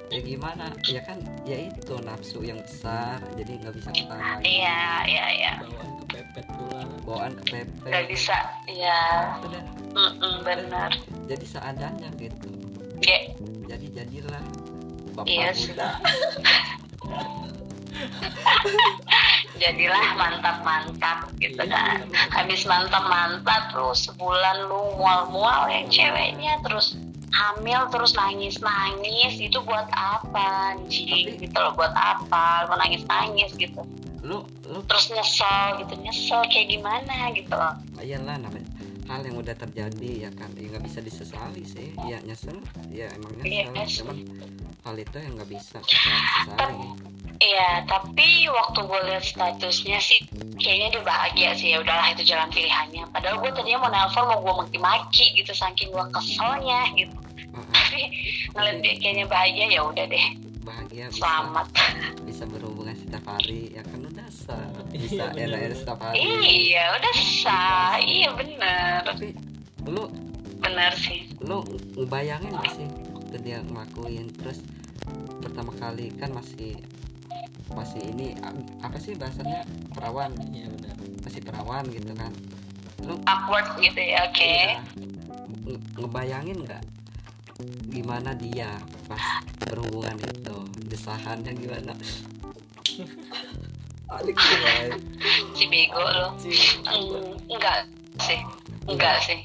[0.09, 0.65] ya gimana?
[0.89, 5.53] Ya kan ya itu nafsu yang besar jadi nggak bisa ketahan lagi iya iya iya.
[5.63, 6.81] Bawaan kepepet pula.
[7.05, 7.87] Bawaan kepepet.
[7.87, 8.99] Nggak bisa ya
[9.45, 9.63] udah
[9.95, 10.91] mm benar
[11.29, 12.49] jadi seadanya gitu.
[12.99, 13.31] Ya
[13.69, 14.43] jadi jadilah
[15.21, 15.49] bapak Iya
[19.59, 22.07] jadilah mantap mantap gitu Iya, kan.
[22.07, 22.31] benar.
[22.31, 26.95] habis mantap mantap terus sebulan lu mual mual yang ceweknya terus
[27.29, 31.37] hamil terus nangis nangis itu buat apa anjing?
[31.37, 32.65] Gitu loh buat apa?
[32.71, 33.83] Mau nangis nangis gitu.
[34.23, 37.75] Lu lu terus nyesel gitu nyesel kayak gimana gitu loh.
[37.99, 38.78] Iyalah namanya
[39.09, 43.31] hal yang udah terjadi ya kan ya nggak bisa disesali sih ya nyesel ya emang
[43.41, 43.97] Iya, nyesel sih.
[43.99, 44.17] cuman
[44.79, 46.09] hal itu yang nggak bisa kita
[46.45, 46.87] sesali
[47.39, 50.19] Iya, tapi waktu gue lihat statusnya sih
[50.55, 53.07] kayaknya dia bahagia sih ya udahlah itu jalan pilihannya.
[53.09, 57.15] Padahal gue tadinya mau nelpon mau gue maki-maki gitu saking gue keselnya gitu.
[57.49, 58.01] Ah, Tapi
[58.51, 60.25] ngeliat dia kayaknya bahagia ya udah deh
[60.59, 61.65] bahagia bisa selamat.
[62.27, 62.78] bisa berhubungan
[63.09, 63.99] setiap hari ya kan?
[64.05, 64.69] Udah sah.
[64.93, 66.17] Iya, bisa bener, enak setiap hari.
[66.21, 69.27] Iya udah sah, iya bener tapi
[69.89, 70.03] lu
[70.61, 71.25] bener sih.
[71.41, 71.65] lu
[71.97, 74.29] ngebayangin gak sih waktu dia ngelakuin?
[74.37, 74.61] Terus
[75.41, 76.77] pertama kali kan masih
[77.73, 78.37] masih ini
[78.85, 79.65] apa sih bahasanya?
[79.89, 80.29] Perawan.
[80.53, 80.93] Iya benar.
[81.25, 82.29] Masih perawan gitu kan.
[83.01, 84.37] Lu Awkward gitu ya, oke.
[84.37, 84.85] iya,
[85.65, 86.83] nge- ngebayangin nggak
[87.89, 88.77] gimana dia
[89.09, 90.57] pas berhubungan itu?
[90.85, 91.97] Desahannya gimana.
[95.53, 96.33] Si bego lo.
[96.89, 97.85] Hmm, enggak
[98.19, 98.41] sih,
[98.89, 99.37] enggak sih,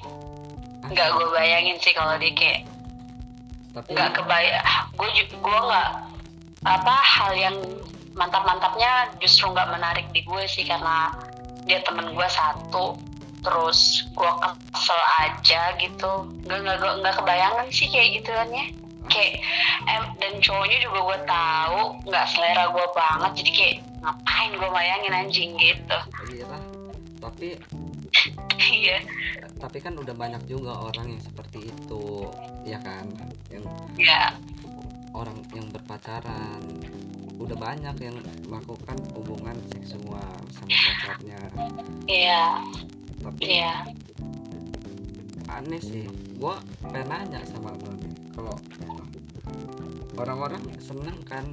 [0.88, 2.64] enggak gue bayangin sih kalau dia kayak
[3.75, 5.90] tapi nggak kebayang gue juga gue nggak
[6.62, 7.57] apa hal yang
[8.14, 11.11] mantap-mantapnya justru nggak menarik di gue sih karena
[11.67, 12.95] dia temen gue satu
[13.45, 14.31] terus gue
[14.73, 16.12] kesel aja gitu.
[16.49, 18.67] Nggak nggak- nggak kebayangan sih kayak gitu kan ya
[19.09, 19.40] kayak
[19.85, 25.12] em, dan cowoknya juga gue tahu nggak selera gue banget jadi kayak ngapain gue bayangin
[25.17, 25.99] anjing gitu.
[26.29, 26.62] Iya lah.
[27.25, 27.57] Tapi
[28.77, 28.99] iya.
[29.57, 32.29] Tapi kan udah banyak juga orang yang seperti itu
[32.69, 33.09] ya kan?
[33.49, 33.64] Yang
[33.97, 34.33] ya
[35.17, 36.61] orang yang berpacaran.
[37.35, 41.40] Udah banyak yang melakukan hubungan seksual sama pacarnya.
[42.07, 42.62] Iya.
[43.25, 43.75] Tapi iya.
[45.49, 46.05] aneh sih.
[46.37, 46.61] Gua
[46.93, 48.04] pengen nanya sama lo
[48.35, 48.57] kalau
[50.18, 51.47] orang-orang seneng kan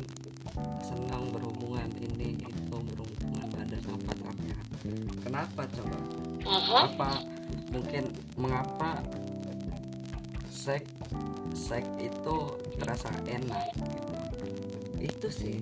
[0.82, 4.58] senang berhubungan ini itu berhubungan ada sama pacarnya
[5.22, 5.98] kenapa coba?
[6.90, 7.12] Apa?
[7.70, 8.04] Mungkin
[8.36, 9.06] mengapa
[10.50, 10.90] seks
[11.54, 12.38] seks itu
[12.82, 14.14] terasa enak gitu.
[15.02, 15.56] itu sih.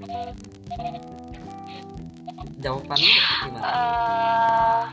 [2.60, 3.12] Jawaban lu
[3.48, 3.60] gimana?
[3.64, 4.84] Eh,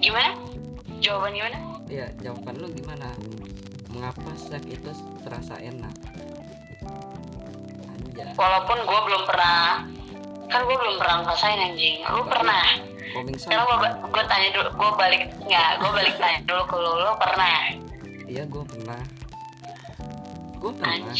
[0.00, 0.30] gimana?
[1.00, 1.58] Jawaban gimana?
[1.88, 3.08] Ya jawaban lu gimana
[4.04, 4.92] mengapa seks itu
[5.24, 5.96] terasa enak?
[7.88, 9.88] Aja walaupun gue belum pernah
[10.44, 12.04] kan gue belum pernah ngerasain anjing.
[12.12, 12.84] Lu pernah?
[13.40, 16.92] sekarang gue gue tanya dulu gue balik nggak gue balik tanya dulu ke lu.
[17.00, 17.56] Lu pernah?
[18.28, 19.00] Iya gue pernah.
[20.60, 21.16] Gue pernah.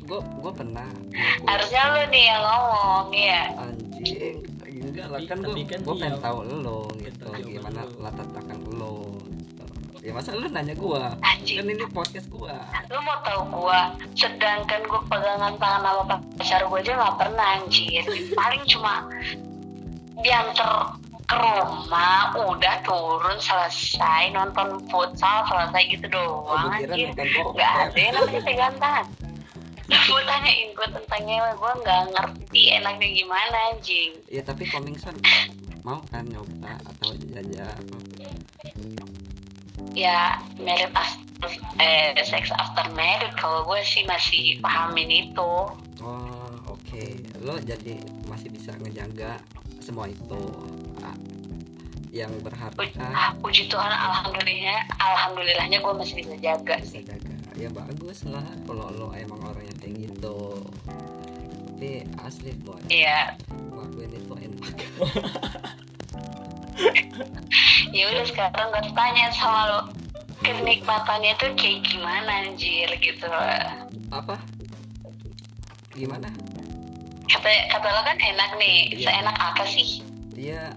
[0.00, 0.88] Gue gue pernah.
[1.12, 1.44] Ngaku.
[1.44, 4.36] harusnya lu nih yang ngomong ya anjing.
[4.80, 6.24] Enggak lah kan gue kan gue pengen iya.
[6.24, 7.28] tahu lo gitu.
[7.44, 9.09] Gimana latar belakang lo.
[10.00, 11.60] Ya masa lu nanya gue Anjing.
[11.60, 12.54] kan ini podcast gue
[12.88, 13.92] lu mau tahu gua?
[14.16, 18.02] Sedangkan gua pegangan tangan sama pacar gua aja nggak pernah anjir.
[18.32, 18.94] Paling cuma
[20.18, 27.14] diantar ke rumah udah turun selesai nonton futsal selesai gitu doang Oh, gua anjir.
[27.14, 29.06] nggak ada yang namanya pegangan tangan.
[29.90, 34.10] Gue tanyain gue tentang ngewe gue nggak ngerti enaknya gimana anjing.
[34.26, 35.14] Ya tapi coming soon
[35.80, 37.72] mau kan nyoba atau jajah
[39.92, 45.52] ya merit after eh sex after married kalau gue sih masih pahamin itu.
[46.00, 47.04] Oh oke.
[47.40, 49.40] Lo jadi masih bisa ngejaga
[49.80, 50.40] semua itu
[51.00, 51.16] Ah,
[52.12, 52.76] yang berharga.
[52.76, 57.02] Puji, ah, puji Tuhan alhamdulillah alhamdulillahnya gue masih bisa jaga bisa sih.
[57.04, 57.34] jaga.
[57.56, 60.60] Ya bagus lah kalau lo emang orangnya kayak gitu.
[61.80, 62.76] Tapi asli boy.
[62.92, 63.32] Iya.
[63.72, 64.76] Ngelakuin itu enak
[67.96, 69.80] ya udah sekarang gue tanya sama lo
[70.40, 73.28] kenikmatannya tuh kayak gimana anjir gitu.
[74.08, 74.40] Apa?
[75.92, 76.28] Gimana?
[77.28, 79.06] Kata kata lo kan enak nih Iya.
[79.10, 80.02] seenak apa sih?
[80.32, 80.72] Dia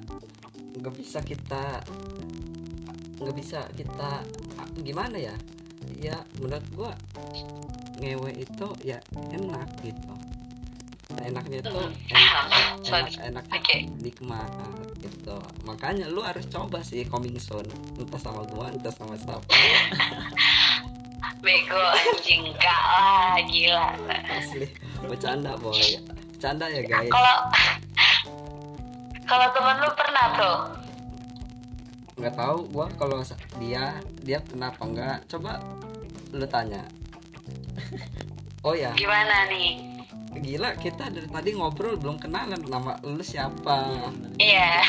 [0.80, 1.80] nggak bisa kita
[3.24, 4.12] nggak bisa kita
[4.60, 5.36] ah, gimana ya?
[6.04, 6.92] Ya menurut gua
[8.04, 9.00] ngewe itu ya
[9.32, 10.12] enak gitu
[11.22, 12.90] enaknya itu Hmm.
[12.94, 13.78] enak, enak, Oke.
[14.02, 14.50] nikmat
[15.04, 15.36] gitu.
[15.68, 17.68] Makanya lu harus coba sih coming soon.
[18.00, 19.44] Entah sama gua entah sama siapa.
[21.44, 22.56] Bego anjing.
[22.56, 23.88] Enggak lah gila.
[24.32, 24.68] Asli.
[25.04, 25.76] Bercanda boy.
[26.36, 27.12] Bercanda ya guys.
[27.12, 27.36] Kalau
[29.28, 30.58] kalau temen lu pernah tuh?
[32.20, 33.20] Nggak tahu gua kalau
[33.60, 35.60] dia dia kenapa enggak coba
[36.32, 36.84] lu tanya.
[38.64, 38.96] Oh ya.
[38.96, 39.93] Gimana nih
[40.42, 44.10] gila kita dari tadi ngobrol belum kenalan nama lu siapa.
[44.42, 44.82] Iya.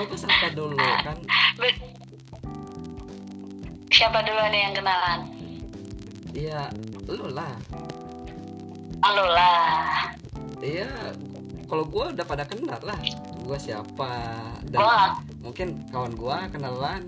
[0.00, 1.18] Coba sapa dulu kan?
[3.90, 5.20] Siapa duluan yang kenalan?
[6.32, 6.72] Iya
[7.10, 7.54] lu lah.
[9.04, 10.14] Lu lah.
[10.62, 10.90] Iya
[11.70, 12.98] kalau gua udah pada kenal lah.
[13.46, 14.10] Gua siapa?
[14.70, 15.18] Dan gua?
[15.42, 17.02] mungkin kawan gua kenalan.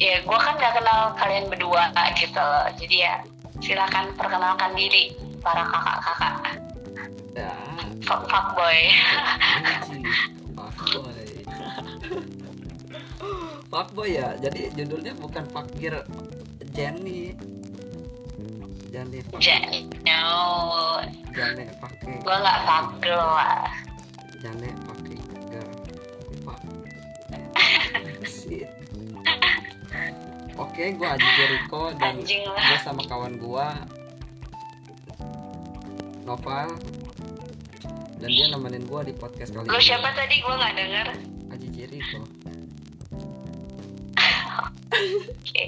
[0.00, 2.66] Ya gua kan gak kenal kalian berdua gitu loh.
[2.74, 3.22] Jadi ya
[3.62, 6.36] silakan perkenalkan diri para kakak-kakak.
[7.32, 7.54] Ya.
[8.02, 8.92] Fuck fuckboy
[9.64, 10.04] anjing
[10.52, 11.24] fuckboy
[13.72, 15.96] fuckboy ya jadi judulnya bukan fakir
[16.72, 17.36] Jenny.
[18.92, 19.24] Jenny.
[19.40, 21.00] J- no
[21.32, 22.20] Jane pakai.
[22.20, 23.64] Gua nggak fuckgirl lah.
[24.40, 24.68] Jane
[30.72, 33.76] Oke, gua Aji Jericho dan gua sama kawan gua
[36.24, 36.72] Noval.
[38.16, 39.84] Dan dia nemenin gua di podcast kali lu ini.
[39.84, 40.40] siapa tadi?
[40.40, 41.06] Gua nggak denger.
[41.52, 42.20] Aji Jericho.
[44.96, 45.64] oke.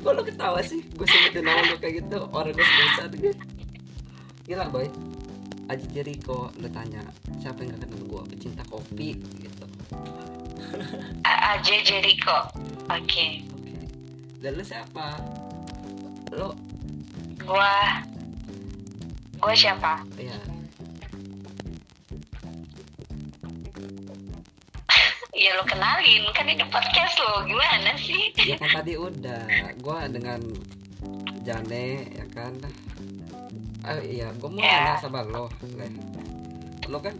[0.00, 0.80] Kok lu ketawa sih?
[0.92, 3.34] Gue sebutin nama lu kayak gitu Orang gue sponsor gitu
[4.46, 4.86] Gila boy.
[5.66, 7.00] Aji Jericho Lu tanya
[7.40, 8.22] Siapa yang gak kenal gue?
[8.30, 9.64] Pecinta kopi gitu.
[11.26, 12.36] A- AJ Jericho.
[12.86, 13.51] Oke Oke
[14.42, 15.22] Dan lu siapa?
[16.34, 16.50] Lu
[17.42, 18.02] gua
[19.38, 20.34] gua siapa Ya
[25.34, 29.42] ya lu kenalin kan ini podcast lo gimana sih Ya kan tadi udah
[29.78, 30.38] Gue dengan
[31.42, 32.54] Jane Ya kan
[33.82, 34.94] Ah iya Gue mau Ya.
[34.94, 35.88] nanya sama lo Le.
[36.86, 37.14] Lo kan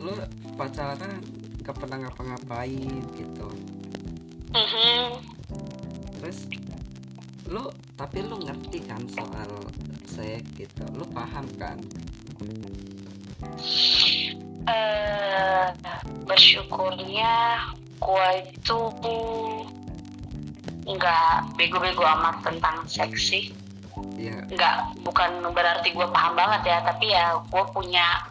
[0.00, 0.16] Lo
[0.56, 1.20] pacaran
[1.62, 3.48] Gak pernah ngapa-ngapain gitu
[4.52, 5.31] Mhm.
[6.22, 6.46] Terus
[7.50, 7.66] lu
[7.98, 9.50] tapi lu ngerti kan soal
[10.06, 10.86] seks gitu?
[10.94, 11.82] Lu paham kan?
[14.70, 15.66] Eh
[16.22, 17.58] bersyukurnya
[17.98, 18.78] gua itu
[20.86, 23.50] nggak bego-bego amat tentang seks sih.
[24.14, 28.22] Ya nggak bukan berarti gue paham banget ya tapi ya gue punya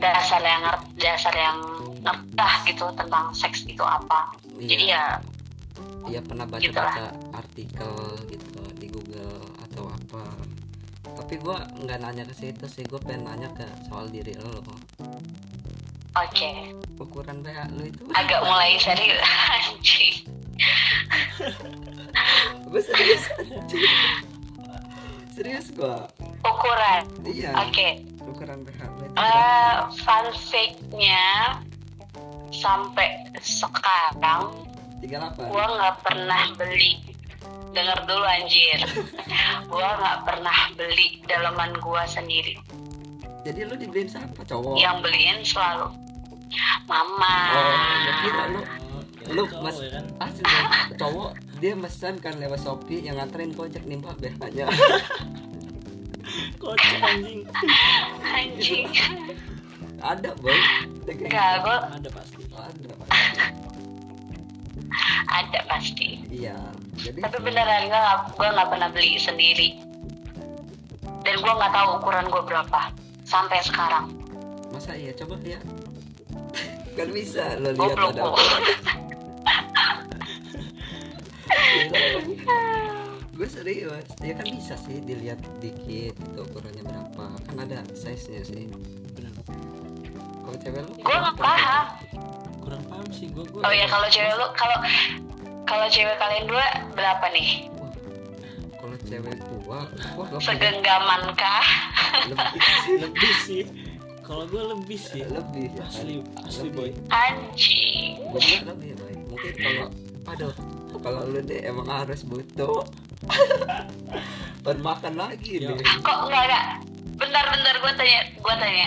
[0.00, 1.60] dasar yang ngerti dasar yang
[2.00, 4.32] ngerti gitu tentang seks itu apa.
[4.56, 5.20] Jadi iya
[6.08, 7.92] ya pernah baca baca artikel
[8.26, 10.24] gitu di Google atau apa.
[11.10, 14.62] Tapi gua nggak nanya ke situ sih gue pengen nanya ke soal diri lo
[16.16, 16.50] oke.
[16.98, 18.02] Ukuran BH lu itu?
[18.12, 20.14] Agak mulai serius anjing.
[22.68, 23.24] Gue serius
[25.32, 26.04] serius gua?
[26.44, 27.02] Ukuran?
[27.24, 27.50] Iya.
[27.66, 28.04] Oke.
[28.22, 29.88] Ukuran BH lu itu Eh, berapa?
[30.04, 31.24] fun fact-nya
[32.50, 33.08] sampai
[33.40, 34.52] sekarang
[35.00, 36.92] 38 gua nggak pernah beli.
[37.70, 38.78] Dengar dulu anjir.
[39.70, 42.58] Gua nggak pernah beli daleman gua sendiri.
[43.40, 44.76] Jadi lu dibeliin siapa cowok?
[44.76, 45.88] Yang beliin selalu.
[46.84, 47.36] Mama.
[47.54, 47.62] Oh
[48.04, 50.04] gua kira lu Oh, kira lu cowok mas ya kan?
[50.18, 50.60] asli lu
[50.98, 54.18] cowok dia pesan kan lewat shopee yang nganterin gojek nih mbak
[54.52, 54.66] nya
[56.60, 57.40] kocak anjing.
[58.22, 58.86] Anjing.
[60.00, 60.56] Ada boy.
[61.06, 61.64] Enggak gitu.
[61.64, 62.42] gua ada pasti.
[65.28, 66.22] Ada pasti.
[66.30, 66.56] Iya
[67.00, 69.68] jadi tapi beneran gua nggak gua nggak pernah beli sendiri.
[71.24, 72.80] Dan gua nggak tahu ukuran gua berapa
[73.24, 74.12] sampai sekarang.
[74.68, 75.16] Masa iya?
[75.16, 75.64] Coba lihat.
[76.98, 78.36] Kan bisa lo lihat goblok ada gua.
[83.40, 87.24] gue serius ya kan bisa sih dilihat dikit itu ukurannya berapa.
[87.48, 88.68] Kan ada size nya sih.
[89.16, 89.32] Bener.
[90.44, 91.86] Kalau cewek lu gua nggak paham
[92.60, 94.76] kurang paham sih gue gue oh ya kalau cewek lu kalau
[95.64, 97.70] kalau cewek kalian dua berapa nih?
[97.72, 97.90] Wah,
[98.76, 99.80] kalau cewek gua
[100.16, 101.66] gua gak punya segenggaman kah?
[102.26, 103.62] Lebih sih lebih sih.
[104.20, 105.22] Kalau gue lebih sih.
[105.22, 105.84] Lebih ya.
[105.84, 106.90] Asli asli boy.
[107.08, 108.18] Anjing.
[108.24, 108.90] Gua juga lebih
[109.26, 109.86] mungkin kalau
[110.26, 110.52] aduh
[110.98, 112.82] kalau lu deh emang harus butuh
[114.66, 115.70] bermakan lagi Ya.
[115.70, 116.64] nih kok enggak enggak
[117.16, 118.86] bentar bentar gue tanya gue tanya.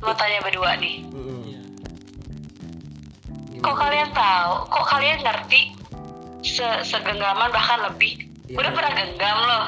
[0.00, 1.04] Mau tanya berdua nih.
[1.04, 1.39] Mm, Iya.
[3.60, 4.52] Kok kalian tahu?
[4.72, 5.62] Kok kalian ngerti?
[6.40, 8.26] Se segenggaman bahkan lebih.
[8.50, 8.66] Iya.
[8.66, 9.66] udah pernah genggam loh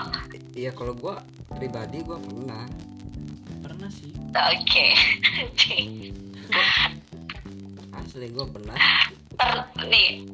[0.58, 2.64] iya kalau gua pribadi gua pernah.
[3.62, 4.12] Pernah sih.
[4.32, 4.86] Oke.
[8.02, 8.76] Asli gua pernah.
[9.38, 9.50] Per,
[9.88, 10.26] nih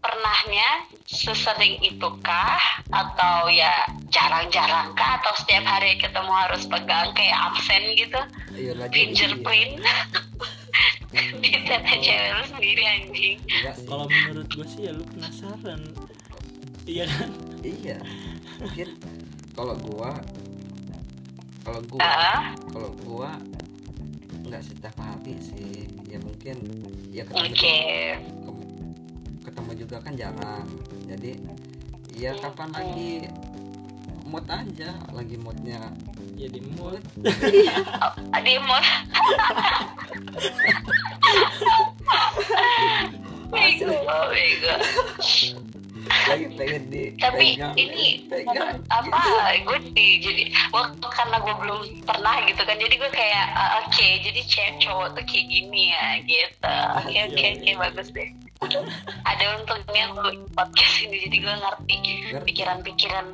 [0.00, 0.68] pernahnya
[1.06, 2.58] sesering itukah?
[2.90, 5.22] Atau ya jarang-jarang kah?
[5.22, 8.20] Atau setiap hari ketemu harus pegang kayak absen gitu?
[8.56, 9.86] Iya lagi fingerprint di
[11.40, 13.36] tete cewek lu sendiri anjing.
[13.40, 13.84] Sih.
[13.84, 15.82] Kalau menurut gue sih ya lu penasaran.
[16.86, 17.30] Iya kan?
[17.60, 17.98] Iya.
[18.58, 18.88] Mungkin
[19.52, 20.10] kalau gua
[21.60, 23.30] kalau gua Ah, kalau gua
[24.48, 25.86] nggak setiap hari sih.
[26.08, 26.56] Ya mungkin
[27.12, 27.78] ya ketemu oke.
[28.42, 28.66] kem-
[29.44, 30.66] ketemu juga kan jarang.
[31.06, 31.30] Jadi
[32.16, 33.28] ya kapan lagi
[34.30, 35.90] mood aja lagi moodnya
[36.38, 37.02] ya di mood
[38.30, 38.78] Adi mau
[43.50, 43.90] bego
[44.30, 44.74] bego.
[46.10, 48.82] Lagi pengen di tapi pegang, ini pegang.
[48.90, 49.18] apa?
[49.62, 54.06] Gue di jadi waktu karena gue belum pernah gitu kan jadi gue kayak ah, oke
[54.22, 56.74] jadi cewek cowok tuh kayak gini ya gitu.
[57.04, 58.30] Oke oke oke bagus deh.
[59.26, 61.96] Ada untungnya gue podcast ini jadi gue ngerti.
[62.46, 63.26] pikiran-pikiran.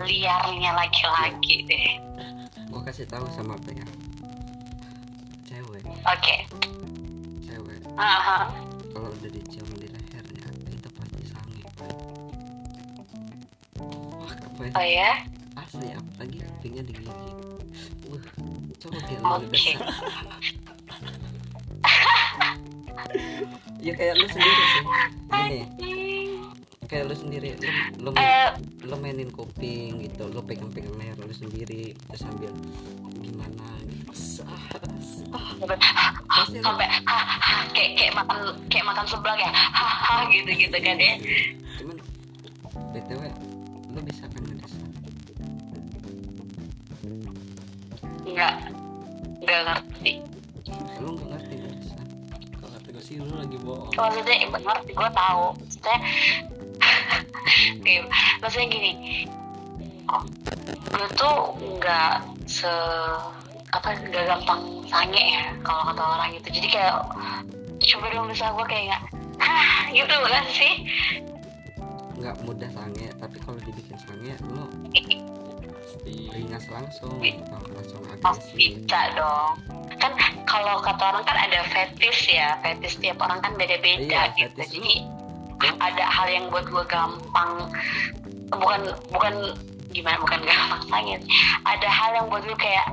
[0.00, 2.00] Liarnya laki-laki deh.
[2.68, 3.84] Gua kasih tahu sama apa ya
[5.44, 5.84] cewek.
[6.02, 6.36] Oke.
[7.42, 7.78] Cewek.
[7.96, 8.48] Aha.
[8.92, 11.88] kalau udah dicium di lehernya itu pasti sange wah
[14.60, 14.72] ya?
[14.72, 15.12] oh ya?
[15.52, 17.12] Asli apalagi kupingnya digigit
[18.08, 18.24] wah
[18.80, 19.84] coba kayak lu udah sa-
[23.84, 24.84] ya kayak lu sendiri sih.
[25.76, 26.31] Gini
[26.92, 27.64] kayak lu sendiri lu
[28.04, 28.48] lu, Eh,
[28.84, 32.52] lu mainin kuping gitu lu pegang-pegang leher lu sendiri terus sambil
[33.16, 34.12] gimana gitu.
[34.12, 34.44] Sah.
[36.28, 39.48] pasti lu- sampai ah, ah, kayak kayak makan kayak makan seblak ya?
[39.48, 41.14] Hahaha gitu gitu kan ya?
[41.80, 41.96] Cuman
[42.92, 43.22] btw
[43.96, 44.92] lu bisa kan ngedesain
[48.28, 48.54] nggak
[49.40, 50.12] nggak ngerti.
[51.00, 51.56] Lu nggak ngerti
[52.62, 53.94] kata gue sih lu lagi bohong.
[53.96, 55.44] Maksudnya ngerti gue tahu.
[55.56, 55.96] Maksudnya
[58.42, 58.92] maksudnya gini
[60.92, 61.36] gue tuh
[61.80, 62.68] nggak se
[63.72, 64.60] apa nggak gampang
[64.92, 66.48] sange ya kalau kata orang gitu.
[66.60, 66.94] Jadi kayak
[67.80, 69.02] coba dong bisa gue kayak nggak
[69.96, 70.72] gitu kan sih?
[72.20, 74.32] Nggak mudah sange tapi kalau dibikin sange
[75.72, 79.52] pasti ringas langsung atau langsung Oh, agresif bisa dong.
[79.96, 80.12] Kan
[80.44, 84.60] kalau kata orang kan ada fetish ya fetish tiap orang kan beda-beda Iya, gitu.
[84.60, 84.86] jadi
[85.78, 87.52] ada hal yang buat gue gampang
[88.52, 88.80] bukan
[89.14, 89.34] bukan
[89.92, 91.20] gimana bukan gampang sangit
[91.64, 92.86] ada hal yang buat gue kayak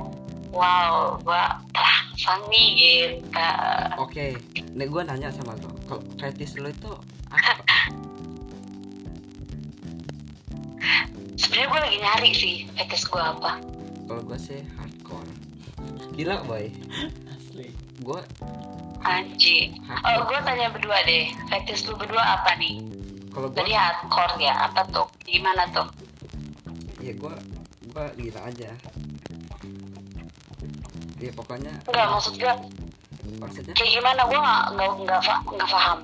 [0.50, 3.50] wow gue terangsang nih gitu.
[3.98, 4.36] Oke
[4.74, 6.92] nih gue nanya sama lo kalau fetish lu itu
[7.30, 7.54] apa?
[11.38, 13.58] Sebenarnya gue lagi nyari sih fetish gue apa.
[14.10, 15.30] Kalau gue sih hardcore.
[16.18, 16.68] Gila boy.
[17.30, 18.20] Asli gue
[19.00, 19.76] anjing.
[20.02, 21.28] Oh gue tanya berdua deh.
[21.46, 22.80] Fetish lu berdua apa nih?
[23.30, 24.54] Kalau gue tadi hardcore ya?
[24.66, 25.06] Apa tuh?
[25.22, 25.88] Gimana tuh?
[27.00, 27.34] Ya gue
[27.90, 28.70] gua gila aja.
[31.20, 32.54] Ya pokoknya Enggak maksud gue
[33.36, 33.72] maksudnya?
[33.76, 34.20] kayak gimana?
[34.24, 36.00] Gue nggak nggak nggak nggak paham.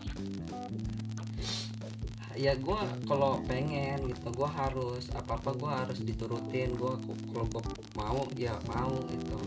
[2.36, 6.76] ya gua kalau pengen gitu gua harus apa apa gua harus diturutin.
[6.76, 7.00] Ku-
[7.32, 7.62] kalau gua
[7.96, 9.40] mau ya mau gitu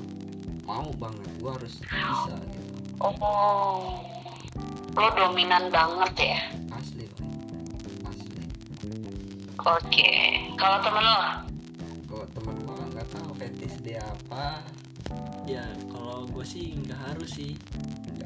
[0.69, 2.73] mau banget gua harus bisa gitu.
[3.01, 3.97] Oh,
[4.93, 6.39] lo dominan banget ya.
[6.77, 7.25] asli Boy.
[8.05, 8.43] asli.
[9.57, 10.11] Oke,
[10.61, 11.21] kalau temen lo,
[12.05, 14.61] kalau teman gua nggak tahu fetish dia apa.
[15.49, 17.57] Ya kalau gue sih nggak harus sih.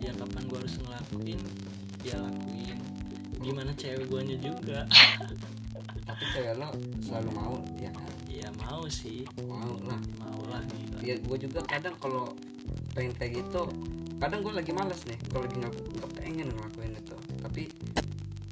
[0.04, 1.40] Ya kapan gue harus ngelakuin?
[2.04, 2.76] Ya lakuin.
[3.40, 4.84] Gimana cewek guanya juga
[6.04, 8.12] tapi cewek lo selalu mau ya kan?
[8.28, 9.24] Ya mau sih.
[9.44, 10.00] Mau lah.
[10.20, 10.96] Mau lah gitu.
[11.04, 12.32] Ya gue juga kadang kalau
[12.94, 13.66] pengen kayak gitu
[14.22, 17.18] kadang gue lagi males nih kalau lagi nggak nggak pengen ngelakuin itu.
[17.42, 17.64] Tapi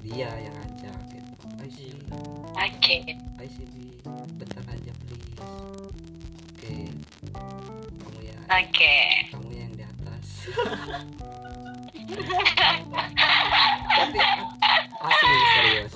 [0.02, 1.34] dia yang ngajak gitu.
[1.62, 1.98] I see Iya.
[2.58, 2.98] oke.
[3.38, 3.86] I see Bi.
[4.36, 5.30] bentar aja please.
[5.42, 6.74] Oke.
[8.02, 8.38] Kamu ya.
[8.52, 8.96] Oke,
[9.32, 10.28] kamu yang di atas.
[13.92, 14.20] Tapi
[15.02, 15.94] asli serius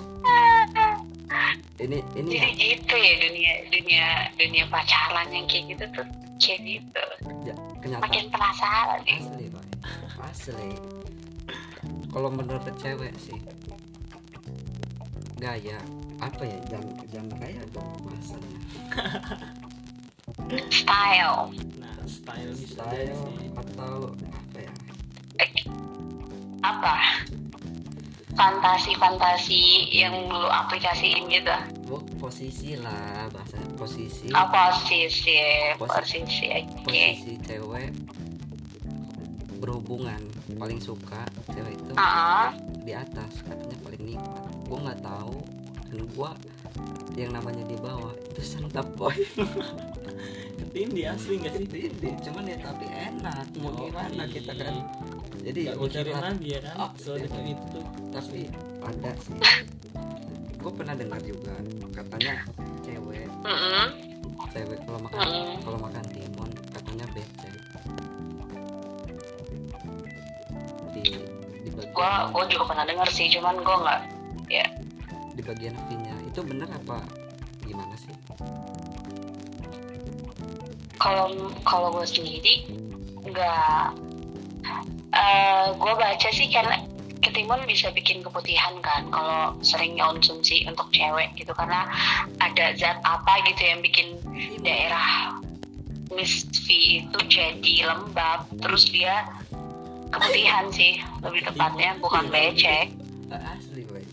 [1.77, 7.03] ini ini jadi gitu ya dunia dunia dunia pacaran yang kayak gitu tuh kayak gitu.
[7.43, 9.19] ya, kenyataan Makin penasaran nih.
[9.19, 9.67] asli Boy.
[10.21, 10.69] asli
[12.09, 13.39] kalau menurut cewek sih
[15.35, 15.79] gaya
[16.17, 18.59] apa ya jangan jangan gaya dong bahasanya
[20.69, 21.51] Style.
[21.75, 23.21] nah style style
[23.55, 24.73] atau apa ya
[25.35, 25.51] Eh,
[26.61, 26.95] apa?
[28.35, 31.55] Fantasi-fantasi yang lu aplikasiin gitu.
[31.85, 35.39] Bu, posisi lah bahasanya posisi Oh, posisi,
[35.75, 36.19] Posisi.
[36.19, 36.47] posisi.
[36.51, 36.83] Oke.
[36.83, 37.89] posisi cewek
[39.55, 40.19] berhubungan
[40.53, 45.35] paling suka cewek itu Ah, di atas katanya paling nikmat gue nggak tahu
[45.87, 46.29] dan gue
[47.15, 49.15] yang namanya di bawah itu santap boy
[50.59, 54.25] tapi ini asli nggak sih ini cuman ya tapi enak mau Oh, gimana iya.
[54.27, 54.75] kita kan
[55.39, 56.21] jadi Gak mikirin udahlah.
[56.29, 57.23] lagi ya kan Oh, soal iya.
[57.25, 58.39] dekin itu tuh tapi
[58.81, 59.35] ada sih
[60.55, 61.53] gue pernah dengar juga
[61.93, 62.33] katanya
[62.81, 63.29] cewek
[64.49, 65.55] cewek kalau makan Mm.
[65.61, 67.53] kalau makan timun katanya becek
[70.91, 71.03] di
[71.61, 74.01] di bagian gua juga pernah denger sih, cuman gua nggak.
[74.47, 74.65] Ya,
[75.33, 76.99] di bagian V-nya itu bener apa
[77.63, 78.11] gimana sih?
[80.99, 81.31] Kalau
[81.63, 82.67] kalau gue sendiri
[83.23, 84.03] nggak.
[85.15, 86.75] eh gue baca sih karena
[87.23, 91.87] ketimun bisa bikin keputihan kan kalau sering konsumsi untuk cewek gitu karena
[92.43, 94.19] ada zat apa gitu yang bikin
[94.59, 95.39] daerah
[96.11, 96.67] Miss V
[96.99, 99.23] itu jadi lembab terus dia
[100.11, 102.91] keputihan sih lebih tepatnya bukan becek.
[103.31, 104.03] Ah, asli boy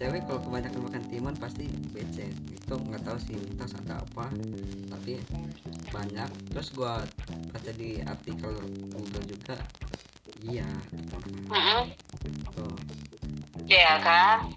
[0.00, 4.32] cewek kalau kebanyakan makan timun pasti becek itu nggak tahu sih mitos atau apa
[4.88, 5.20] tapi
[5.92, 6.32] banyak.
[6.48, 7.04] Terus gua
[7.52, 8.56] baca di artikel
[8.88, 9.60] Google juga
[10.40, 10.64] iya.
[11.52, 11.92] Mm-mm.
[12.56, 12.72] tuh
[13.68, 14.48] ya kan?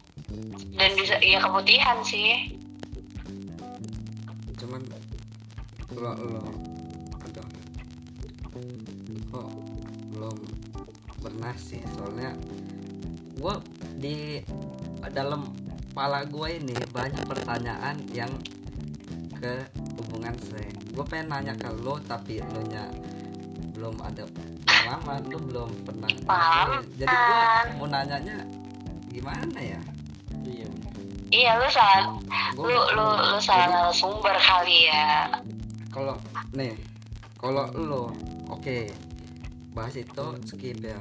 [0.79, 2.55] Dan bisa ya keputihan sih.
[4.55, 4.87] Cuman
[5.91, 6.47] kalau lo
[7.27, 7.47] aduh
[9.35, 9.47] kok
[10.15, 10.37] belum
[11.19, 12.31] pernah sih soalnya
[13.35, 13.59] gua
[13.99, 14.39] di
[15.11, 15.43] dalam
[15.93, 18.33] kepala gue ini banyak pertanyaan yang
[19.37, 19.61] ke
[19.93, 20.73] hubungan saya.
[20.89, 22.89] Gue pengen nanya ke lo tapi lo nya
[23.77, 24.25] belum ada
[24.65, 26.09] pengalaman lo belum pernah
[26.97, 27.41] jadi gue
[27.77, 28.41] mau nanyanya
[29.13, 29.81] gimana ya?
[30.41, 30.69] Iya
[31.29, 32.17] iya lu salah.
[32.57, 35.29] Lu lu lu salah sumber kali ya.
[35.93, 36.17] Kalau
[36.57, 36.73] nih
[37.37, 38.09] kalau lo
[38.49, 38.89] oke
[39.77, 40.97] bahas itu skip ya.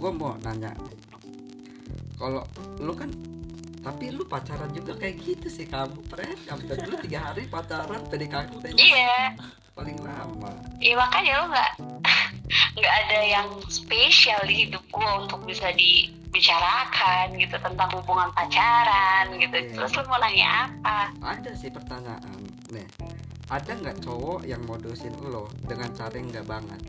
[0.00, 0.72] Gue mau nanya.
[2.16, 2.40] Kalau
[2.80, 3.12] lu kan
[3.82, 8.78] tapi lu pacaran juga kayak gitu sih kamu pernah kamu dulu tiga hari pacaran PDKT
[8.78, 9.34] iya.
[9.74, 10.54] paling lama.
[10.78, 11.72] Iya makanya lu nggak
[12.78, 19.56] nggak ada yang spesial di hidup gua untuk bisa dibicarakan gitu tentang hubungan pacaran gitu.
[19.58, 19.74] Iya.
[19.74, 20.98] terus lu mau nanya apa?
[21.18, 22.38] Ada sih pertanyaan
[22.70, 22.86] nih.
[23.50, 26.82] Ada nggak cowok yang modusin lo dengan cara yang nggak banget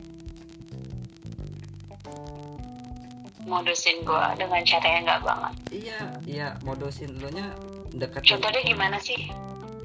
[3.43, 5.53] modusin gua dengan cara yang nggak banget.
[5.71, 7.51] Iya iya modusin lo nya
[7.93, 9.29] deketin contohnya gimana sih?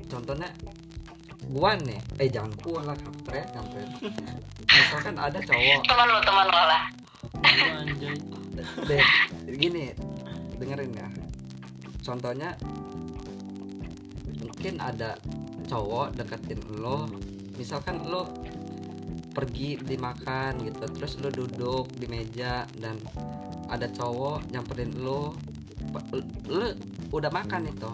[0.09, 0.49] Contohnya
[1.51, 3.89] gua nih eh jangan gua lah kampret kampret.
[4.67, 5.81] Misalkan ada cowok.
[5.87, 6.83] Teman lo teman lo lah.
[8.87, 9.05] Deh
[9.57, 9.95] gini
[10.59, 11.09] dengerin ya.
[12.03, 12.57] Contohnya
[14.39, 15.19] mungkin ada
[15.69, 17.07] cowok deketin lo
[17.61, 18.27] misalkan lo
[19.37, 22.99] pergi beli makan gitu terus lo duduk di meja dan
[23.69, 25.37] ada cowok nyamperin lo
[26.49, 26.67] lo
[27.13, 27.91] udah makan itu.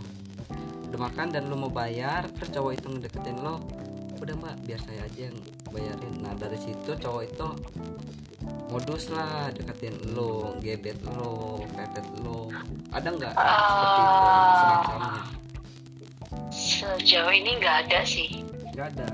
[0.91, 3.59] Udah makan dan lo mau bayar terus cowok itu ngedeketin lo
[4.23, 5.37] udah mbak biar saya aja yang
[5.69, 6.15] bayarin.
[6.23, 7.49] Nah dari situ cowok itu
[8.73, 12.49] modus lah deketin lo gebet lo pepet lo
[12.95, 14.03] ada nggak seperti itu?
[14.15, 14.55] Ah.
[14.59, 15.23] semacamnya.
[16.55, 18.29] Sejauh ini nggak ada sih.
[18.75, 19.09] Nggak ada.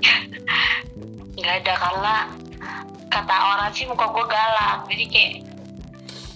[1.40, 2.14] Nggak ada karena
[3.08, 4.84] kata orang sih muka gue galak.
[4.92, 5.34] Jadi kayak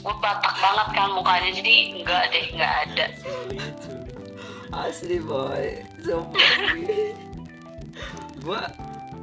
[0.04, 1.74] gue batak banget kan mukanya jadi
[2.04, 3.06] nggak deh nggak ada.
[4.74, 5.80] Asli boy.
[6.04, 6.50] Sumpah
[8.44, 8.68] gua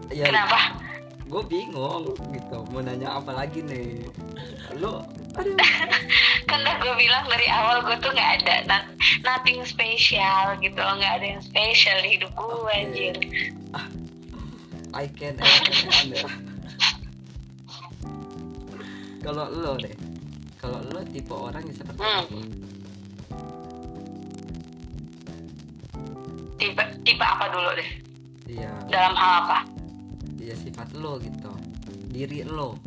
[0.10, 0.74] ya kenapa?
[1.30, 2.58] gue bingung gitu.
[2.74, 4.10] Mau nanya apa lagi nih?
[4.82, 5.06] Lo
[5.38, 5.54] aduh.
[6.50, 8.90] Kan udah gue bilang dari awal gue tuh nggak ada na-
[9.22, 10.98] nothing spesial gitu loh.
[10.98, 12.74] Nggak ada yang spesial di hidup gue Oke.
[12.74, 13.16] anjir.
[14.92, 16.20] I can understand
[19.24, 20.11] kalau lo deh
[20.62, 22.22] kalau lo tipe orang yang seperti Hmm.
[22.22, 22.38] apa?
[26.56, 27.90] Tipe tipe apa dulu deh?
[28.48, 28.70] Iya.
[28.86, 29.60] Dalam hal apa?
[30.38, 31.50] Iya sifat lo gitu.
[32.08, 32.78] Diri lo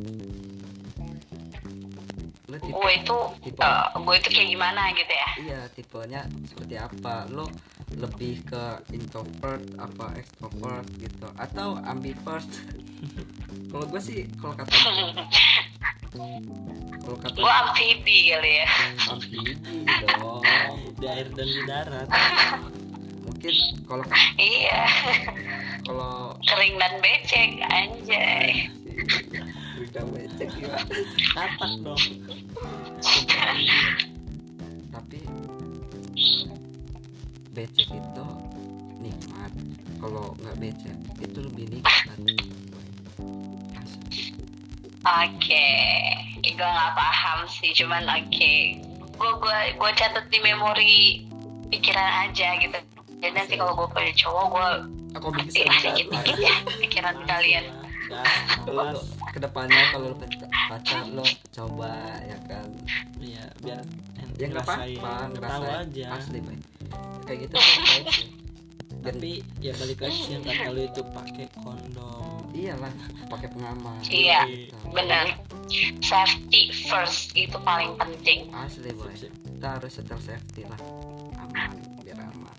[2.54, 5.28] lo tipe gue itu tipe eh, gue itu kayak gimana gitu ya?
[5.42, 7.26] Iya tipenya seperti apa?
[7.34, 7.50] Lo
[7.98, 11.26] lebih ke introvert apa extrovert gitu?
[11.34, 12.46] Atau ambivert?
[13.74, 14.70] Kalau gue sih kalau kata
[17.02, 18.68] kalau kata gue amfibi kali ya.
[19.10, 19.52] Amfibi
[20.14, 20.42] dong.
[21.02, 22.06] Di air dan di darat.
[23.26, 23.54] Mungkin
[23.90, 24.06] kalau
[24.38, 24.86] iya.
[25.82, 28.70] kalau kering dan becek anjay
[29.94, 30.74] udah becek ya.
[31.38, 32.02] Tatak dong.
[34.90, 35.18] Tapi
[37.54, 38.26] becek itu
[38.98, 39.52] nikmat.
[40.02, 42.18] Kalau nggak becek itu lebih nikmat.
[45.04, 45.68] Oke,
[46.42, 48.52] gue nggak paham sih, cuman oke,
[48.98, 51.22] gue gue gue catat di memori
[51.70, 52.78] pikiran aja gitu.
[53.22, 54.68] Jadi nanti kalau gue punya cowok, gue
[55.14, 57.64] aku bisa kasih lah dikit-dikit ya pikiran kalian.
[59.34, 61.90] Ke depannya kalau lo pac- pacar lo coba
[62.22, 62.70] ya kan?
[63.18, 63.82] Iya biar
[64.34, 65.82] ya nggak ngerasain, apa-apa tahu ngerasain.
[65.82, 66.06] aja.
[66.14, 66.60] Asli baik
[67.24, 68.28] kayak gitu baik sih?
[68.96, 72.40] Tapi ya balik lagi sih yang kata lu itu pakai kondom.
[72.54, 72.94] Iyalah
[73.26, 73.98] pakai pengaman.
[74.06, 74.76] Iya, Gitu.
[74.88, 75.26] bener.
[76.00, 78.48] Safety first itu paling penting.
[78.54, 79.10] asli boy.
[79.12, 80.78] Kita harus setel safety lah.
[81.36, 81.93] Aman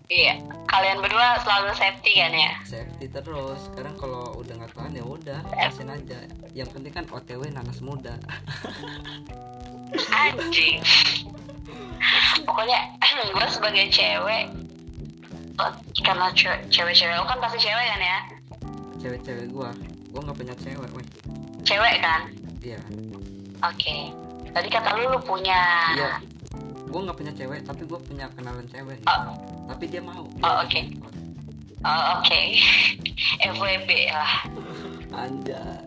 [0.06, 2.52] Iya, kalian berdua selalu safety kan ya?
[2.62, 6.18] safety terus sekarang kalau udah nggak tahan ya udah lepasin aja
[6.52, 8.14] yang penting kan otw nanas muda
[10.12, 10.78] Anjing.
[12.42, 12.78] Pokoknya
[13.34, 14.44] gue sebagai cewek,
[15.56, 18.18] eh, karena ce- cewek-cewek lo kan pasti cewek kan ya?
[18.96, 19.70] cewek-cewek gua
[20.10, 21.06] gua nggak punya cewek weh
[21.62, 22.30] Cewek kan?
[22.60, 22.78] iya
[23.62, 24.10] Oke.
[24.50, 25.60] Tadi kata lu lu punya.
[25.94, 26.12] iya
[26.86, 29.34] gua nggak punya cewek tapi gua punya kenalan cewek Oh,
[29.66, 30.80] tapi dia mau Oh, oke.
[31.82, 32.40] oh, oke.
[33.48, 34.32] FWB lah.
[35.12, 35.80] anjay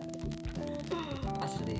[1.40, 1.76] asli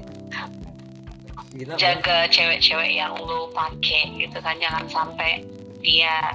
[1.50, 1.74] gila.
[1.74, 5.42] Jaga cewek-cewek yang lu pakai gitu kan jangan sampai
[5.80, 6.30] dia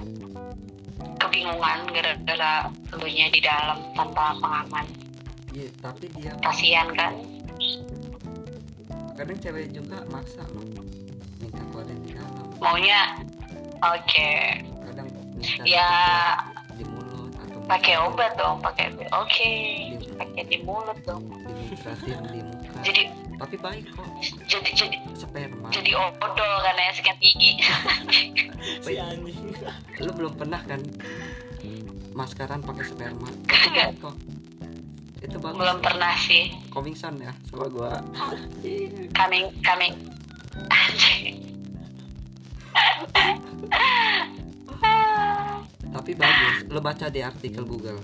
[1.17, 4.85] kebingungan gara-gara lu nya di dalam tanpa pengaman.
[5.55, 7.13] Iya, tapi dia Kasihan kan?
[9.15, 10.67] kadang cewek juga maksa loh
[12.65, 12.99] Maunya
[13.77, 14.31] oke.
[14.81, 15.07] kadang
[15.37, 15.89] minta Ya
[16.73, 19.53] di mulut atau pakai obat dong, pakai oke.
[20.17, 21.21] Pakai di mulut dong.
[22.25, 23.03] di muka Jadi
[23.35, 24.07] tapi baik kok
[24.47, 27.59] jadi jadi sperma jadi odol karena ya sikat gigi.
[28.87, 29.51] si anjing
[29.99, 30.79] lu belum pernah kan
[32.15, 34.15] maskaran pakai sperma itu baik kok
[35.19, 36.47] itu bagus Belum pernah sih.
[36.71, 37.99] coming soon ya sama gua
[39.11, 39.93] Coming coming.
[40.71, 41.54] Anjing.
[45.91, 47.99] Tapi bagus lu baca di artikel Google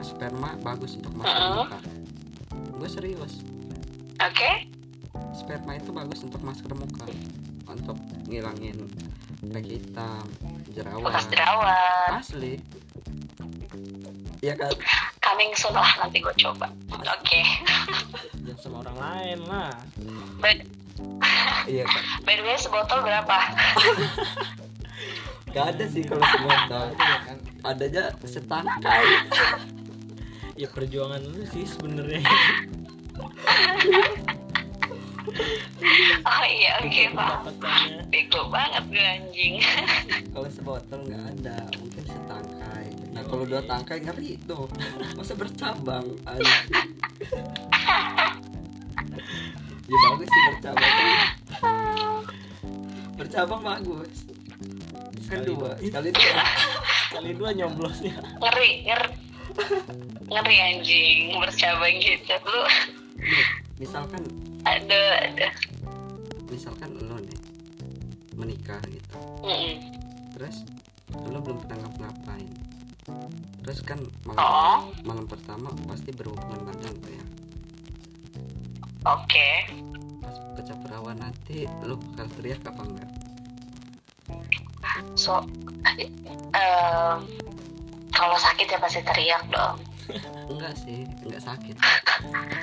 [0.00, 1.56] sperma bagus untuk masker Uh-uh.
[1.62, 1.78] muka
[2.76, 3.34] gue serius
[4.18, 4.50] Oke.
[5.32, 7.06] sperma itu bagus untuk masker muka
[7.66, 8.88] untuk ngilangin
[9.42, 10.24] flek hitam
[10.68, 12.10] jerawat Bekas jerawat.
[12.16, 12.54] asli
[14.40, 14.72] ya kan
[15.18, 16.70] Coming soon lah nanti gue coba.
[16.94, 17.42] Oke.
[18.40, 19.74] jangan sama orang lain lah
[20.38, 20.62] By,
[21.66, 21.84] iya
[22.22, 23.36] by the way sebotol berapa?
[25.54, 26.86] gak ada sih kalau sebotol.
[27.66, 29.04] Adanya setangkai.
[30.56, 32.24] Ya perjuangan lu sih sebenarnya.
[36.24, 37.34] Oh iya oke pak.
[38.08, 39.60] Bego banget gue anjing.
[40.32, 42.88] kalau sebotol nggak ada mungkin setangkai.
[43.12, 44.64] Nah kalau dua tangkai ngeri tuh
[45.12, 46.08] masa bercabang
[49.86, 50.92] ya bagus sih bercabang
[53.16, 54.26] bercabang bagus
[55.26, 55.70] kan Sekali dua.
[55.82, 56.32] Sekali dua.
[57.10, 58.14] Kali dua nyoblosnya.
[58.38, 59.10] Ngeri ngeri.
[60.30, 62.34] Ngeri anjing bercabang gitu.
[62.46, 62.62] Lu
[63.76, 64.22] misalkan
[64.66, 65.52] aduh aduh.
[66.46, 67.38] misalkan lo nih
[68.38, 69.18] menikah gitu.
[69.44, 69.76] Mm-mm.
[70.36, 70.64] terus
[71.12, 72.50] lo belum pernah ngapa-ngapain
[73.62, 74.80] terus kan malam oh.
[75.06, 77.24] malam pertama pasti berhubungan badan tuh ya.
[79.06, 79.50] Oke
[80.26, 83.10] pas pecah perawan nanti lo bakal teriak apa enggak?
[85.14, 85.46] So
[86.58, 87.18] em,
[88.10, 89.78] kalau sakit ya pasti teriak dong.
[90.50, 91.78] Enggak sih enggak sakit.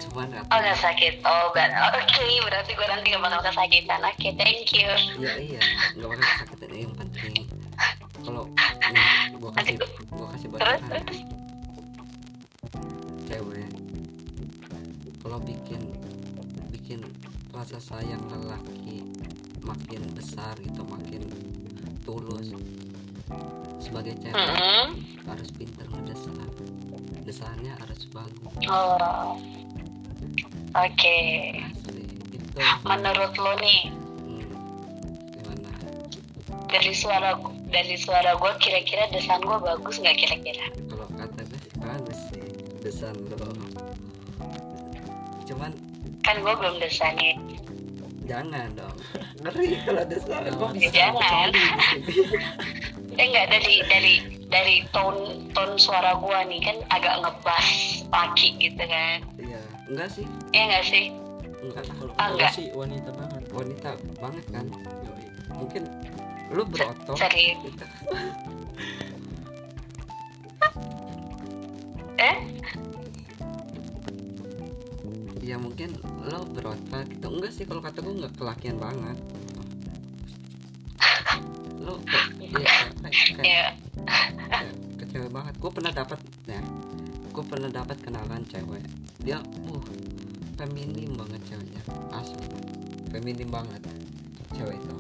[0.08, 1.14] Cuman oh kata nggak sakit.
[1.24, 4.00] Oh oke berarti gue nanti gak bakal kesakitan.
[4.04, 4.92] Oke thank you.
[5.24, 5.62] Ya iya.
[5.96, 6.68] Enggak bakal kesakitan.
[6.68, 7.34] Eh, yang penting
[8.24, 8.48] kalau
[9.40, 9.76] gua kasih
[10.12, 11.20] gua kasih bocoran terus.
[13.28, 13.68] Cewek
[15.24, 15.82] kalau bikin
[16.72, 17.00] bikin
[17.54, 19.06] rasa sayang lelaki
[19.62, 21.22] makin besar gitu makin
[22.02, 22.50] tulus.
[23.78, 24.98] Sebagai cewek Mm-mm.
[25.30, 26.50] harus pintar ngedesar
[27.24, 28.52] desarnya harus bagus.
[28.68, 29.38] Oh.
[30.74, 31.18] Oke.
[31.62, 32.60] Asli itu.
[32.84, 34.46] Menurut lo nih hmm,
[35.38, 35.70] gimana?
[36.74, 37.38] dari suara
[37.70, 40.66] dari suara gue kira-kira desain gue bagus nggak kira-kira?
[40.90, 42.44] Kalau kata gue bagus sih
[42.82, 43.54] desain lo
[45.44, 45.76] cuman
[46.22, 47.36] kan gue belum desainnya
[48.24, 48.96] jangan dong.
[49.44, 51.52] Ngeri kalau desain gue bisa Jangan.
[51.52, 51.60] di
[52.08, 52.40] sini.
[53.20, 54.14] eh nggak dari dari
[54.48, 57.68] dari tone tone suara gue nih kan agak ngebas
[58.08, 59.20] laki gitu kan.
[59.36, 59.60] Iya
[59.92, 60.24] enggak sih.
[60.56, 61.06] Ya nggak sih?
[61.60, 62.52] Enggak kalau Ah, enggak.
[62.56, 63.42] sih wanita banget.
[63.52, 63.90] Wanita
[64.24, 64.66] banget kan?
[65.04, 65.26] Yoi.
[65.52, 65.84] mungkin
[66.48, 67.20] lu berotot.
[67.20, 67.60] serius.
[72.16, 72.36] Eh
[75.44, 77.28] ya mungkin lo berotot gitu.
[77.28, 79.18] Enggak sih kalau kata gue nggak kelakian banget.
[81.84, 82.74] Lo kayak ya,
[83.04, 83.68] kayak, kayak, ya.
[84.48, 85.54] kayak ke cewek banget.
[85.60, 86.64] Gue pernah dapat ya
[87.34, 88.86] gue pernah dapat kenalan cewek.
[89.20, 89.86] Dia uh
[90.56, 91.84] feminim banget ceweknya.
[92.16, 92.48] Asli.
[93.12, 93.84] Feminim banget
[94.56, 94.98] cewek itu.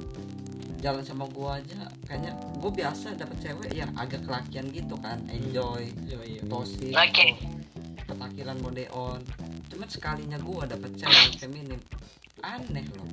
[0.83, 5.23] Jalan sama gue aja kayaknya gue biasa dapet cewek yang agak kelakian gitu kan.
[5.31, 6.49] Enjoy Yoi, yoi.
[6.51, 7.39] tosi Oke.
[8.03, 9.23] petakilan modeon
[9.73, 11.81] cuman sekalinya gue dapet cewek feminim
[12.43, 13.07] aneh loh.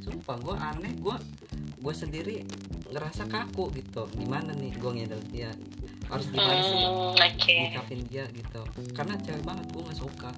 [0.00, 0.92] Sumpah gue aneh.
[0.96, 1.16] Gue
[1.82, 2.46] gue sendiri
[2.88, 4.08] ngerasa kaku gitu.
[4.16, 5.50] Gimana nih gue ngedel dia?
[6.08, 7.56] Harus gimana sih Hmm, oke.
[7.56, 8.62] nyikapin dia gitu?
[8.92, 10.30] Karena cewek banget gue nggak suka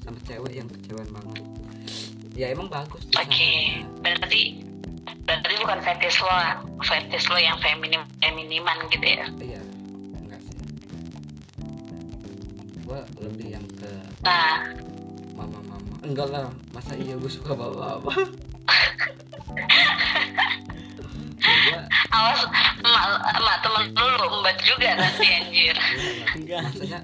[0.00, 1.44] sama cewek yang kecewan banget.
[2.38, 3.18] Ya emang bagus oke.
[3.26, 3.84] desainnya.
[4.00, 4.42] berarti
[5.26, 6.32] berarti bukan fetish lo
[6.80, 9.26] fetish lo yang feminim feminiman gitu ya?
[9.36, 9.57] Iya
[12.88, 13.92] gue lebih yang ke
[14.24, 14.64] nah
[15.36, 18.24] mama mama enggak lah masa iya gue suka bawa bawa gue
[22.12, 22.40] awas
[22.80, 23.04] emak
[23.36, 25.76] emak temen lu lu embat juga nanti anjir.
[26.36, 26.60] Enggak.
[26.68, 27.00] Maksudnya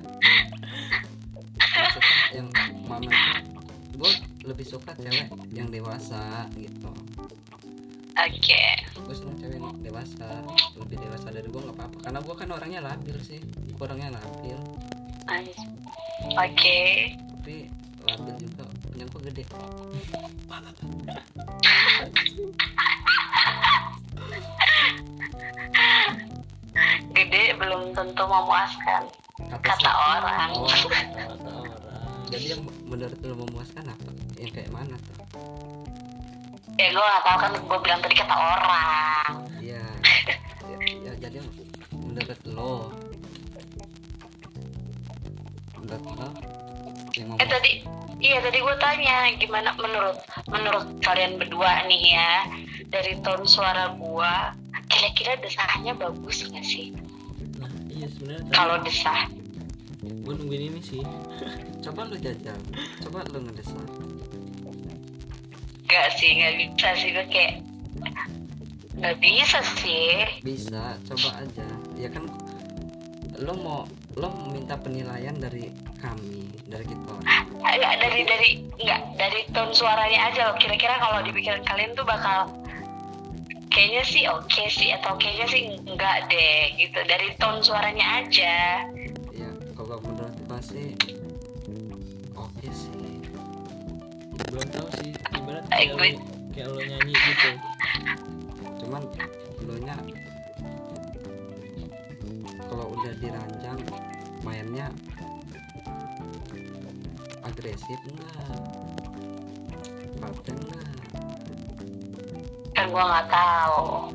[1.64, 2.49] maksudnya yang
[2.85, 3.11] mama
[3.95, 4.11] gue
[4.45, 6.93] lebih suka cewek yang dewasa gitu.
[8.14, 8.64] Oke.
[8.95, 10.28] Gue seneng cewek yang dewasa
[10.76, 11.97] lebih dewasa dari gue nggak apa-apa.
[12.05, 13.41] Karena gue kan orangnya labil sih
[13.74, 14.59] Gua orangnya labil
[15.25, 16.81] Oke.
[17.16, 17.57] Tapi
[18.05, 19.43] labil juga punya gue gede.
[27.14, 29.03] Gede belum tentu memuaskan
[29.55, 30.01] kata siapa?
[30.18, 30.51] orang.
[30.59, 31.81] Oh, kata orang.
[32.29, 34.11] Jadi yang menurut lo memuaskan apa?
[34.37, 35.16] Yang kayak mana tuh?
[36.75, 39.43] Ya gue gak tau kan gue bilang tadi kata orang
[47.14, 47.72] yang eh tadi
[48.18, 50.18] iya tadi gue tanya gimana menurut
[50.51, 52.32] menurut kalian berdua nih ya
[52.91, 54.35] dari tone suara gue
[54.91, 56.95] kira-kira desahnya bagus gak sih?
[57.59, 59.26] Nah iya sebenarnya kalau desah.
[60.05, 61.01] Gue nungguin ini sih.
[61.85, 62.59] Coba lo jajal.
[63.01, 64.05] Coba lo ngedesar
[65.95, 67.55] gak sih gak bisa sih gue kayak
[68.99, 70.26] gak bisa sih.
[70.43, 71.66] Bisa coba aja.
[71.95, 72.26] Ya kan
[73.39, 73.80] lo mau
[74.15, 77.12] lo minta penilaian dari kami dari kita
[77.65, 80.57] Enggak dari dari enggak dari tone suaranya aja loh.
[80.57, 82.47] Kira-kira kalau di pikiran kalian tuh bakal
[83.69, 86.99] kayaknya sih oke sih atau kayaknya sih enggak deh gitu.
[87.03, 88.87] Dari tone suaranya aja.
[89.33, 90.95] ya kalau menurut gua sih
[92.33, 92.95] oke sih
[94.47, 96.23] belum tahu sih ibarat kayak lo, gue-
[96.55, 97.51] kayak lo nyanyi gitu
[98.79, 99.03] cuman
[99.61, 99.95] lo nya
[102.71, 103.81] kalau udah dirancang
[104.45, 104.89] mainnya
[107.45, 108.61] agresif enggak
[110.21, 110.95] baper enggak
[112.75, 114.11] kan gue nggak tahu.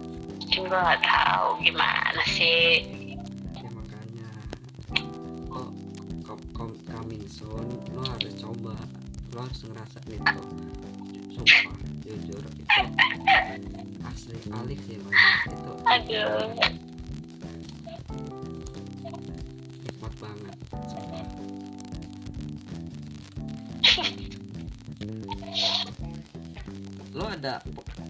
[0.51, 2.85] Kan gue nggak tahu gimana sih.
[3.55, 4.29] Ya, makanya.
[5.47, 5.69] Kok
[6.27, 6.71] kok kom
[7.95, 8.75] lo harus coba.
[9.31, 10.41] Lo harus ngerasa itu
[11.39, 12.81] sumpah jujur itu
[14.01, 16.88] asli alif sih mas, itu aduh.
[20.19, 20.55] Banget
[20.91, 21.25] sumpah.
[27.15, 27.59] lo ada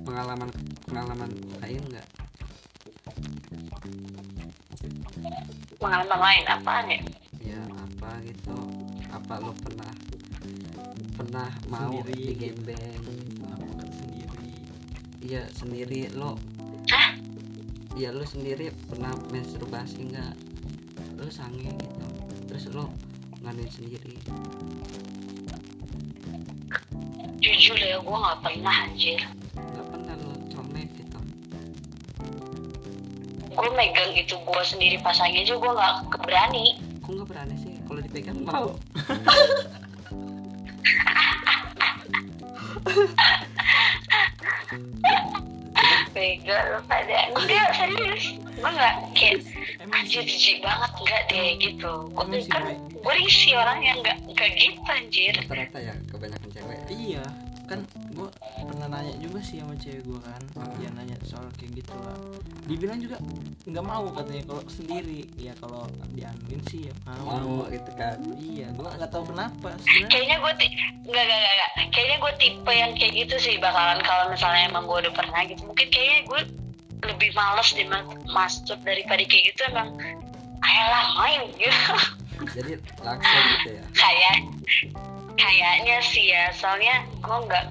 [0.05, 0.49] pengalaman
[0.85, 1.31] pengalaman
[1.61, 2.07] lain nggak?
[5.79, 6.99] Pengalaman lain apaan ya?
[7.41, 8.57] Ya apa gitu.
[9.09, 9.91] Apa lo pernah
[11.15, 12.13] pernah mau Sendiri.
[12.13, 12.39] di gitu.
[12.53, 13.01] gembeng
[13.49, 14.49] apa kan sendiri.
[15.25, 16.01] Iya sendiri.
[16.13, 16.37] Lo
[16.93, 17.17] Hah?
[17.97, 20.33] iya lo sendiri pernah masturbasi nggak?
[21.17, 21.98] Lo sange gitu
[22.49, 22.89] terus lo
[23.45, 24.17] nganin sendiri.
[27.39, 29.21] Jujur ya gue nggak pernah anjir.
[29.53, 31.19] Nggak pernah lo colmek gitu.
[33.53, 37.73] Gue megang itu gue sendiri pasangnya aja gue nggak berani kok nggak berani sih?
[37.85, 38.69] Kalau dipegang mau
[46.11, 48.23] bega lo pada enggak serius.
[48.59, 49.39] Gue nggak kayak
[49.89, 50.29] anjir sih.
[50.29, 51.93] jijik banget enggak deh gitu.
[52.11, 55.33] Gue sih, kan gue risih orang yang nggak nggak gitu anjir.
[55.35, 56.79] Rata-rata ya kebanyakan cewek.
[56.89, 57.23] Iya
[57.69, 58.27] kan gue
[58.65, 60.41] pernah nanya juga sih sama cewek gue kan
[60.81, 62.17] dia nanya soal kayak gitu lah.
[62.65, 63.21] Dibilang juga
[63.69, 65.29] nggak mau katanya kalau sendiri.
[65.37, 65.85] Ya kalau
[66.17, 68.17] dianuin sih ya mau, mau gitu kan?
[68.41, 70.09] Iya gue nggak tahu kenapa sebenarnya.
[70.09, 70.67] Kayaknya gue ti
[71.05, 71.71] nggak nggak nggak nggak.
[71.93, 75.61] kayaknya gue tipe yang kayak gitu sih bakalan kalau misalnya emang gue udah pernah gitu.
[75.69, 76.41] Mungkin kayaknya gue
[76.99, 77.85] lebih males di
[78.33, 79.93] mastur daripada kayak gitu emang
[80.65, 81.41] ayolah main.
[81.55, 82.17] Gitu
[82.47, 83.83] jadi langsung gitu ya?
[83.91, 84.37] Kayak
[85.39, 87.65] kayaknya sih ya soalnya gue nggak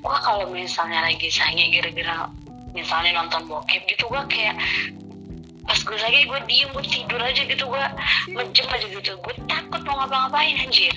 [0.00, 2.26] gue kalau misalnya lagi sange gara-gara
[2.72, 4.56] misalnya nonton bokep gitu gue kayak
[5.64, 7.84] pas gue sange gue diem gue tidur aja gitu gue
[8.36, 9.12] menjem aja gitu.
[9.20, 10.92] Gue takut mau ngapa-ngapain anjir.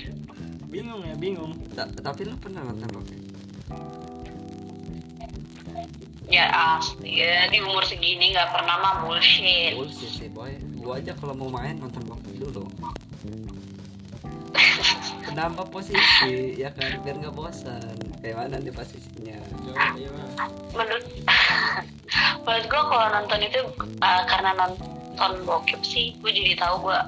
[0.68, 1.56] Bingung ya bingung.
[1.72, 3.20] Ta- tapi lo pernah nonton bokep?
[6.28, 7.48] Ya asli ya.
[7.48, 9.72] Di umur segini nggak pernah mah bullshit.
[9.72, 10.52] Bullshit sih boy.
[10.76, 12.68] Gua aja kalau mau main nonton bokep dulu
[15.26, 16.98] penambah posisi ya kan?
[17.04, 17.96] Biar nggak bosan.
[18.18, 19.38] Kayak mana nih posisinya?
[19.98, 20.50] Ya Bang.
[20.74, 21.04] menurut
[22.46, 23.60] menurut gue kalau nonton itu
[24.00, 26.98] uh, karena nonton bokep sih gue jadi tahu gue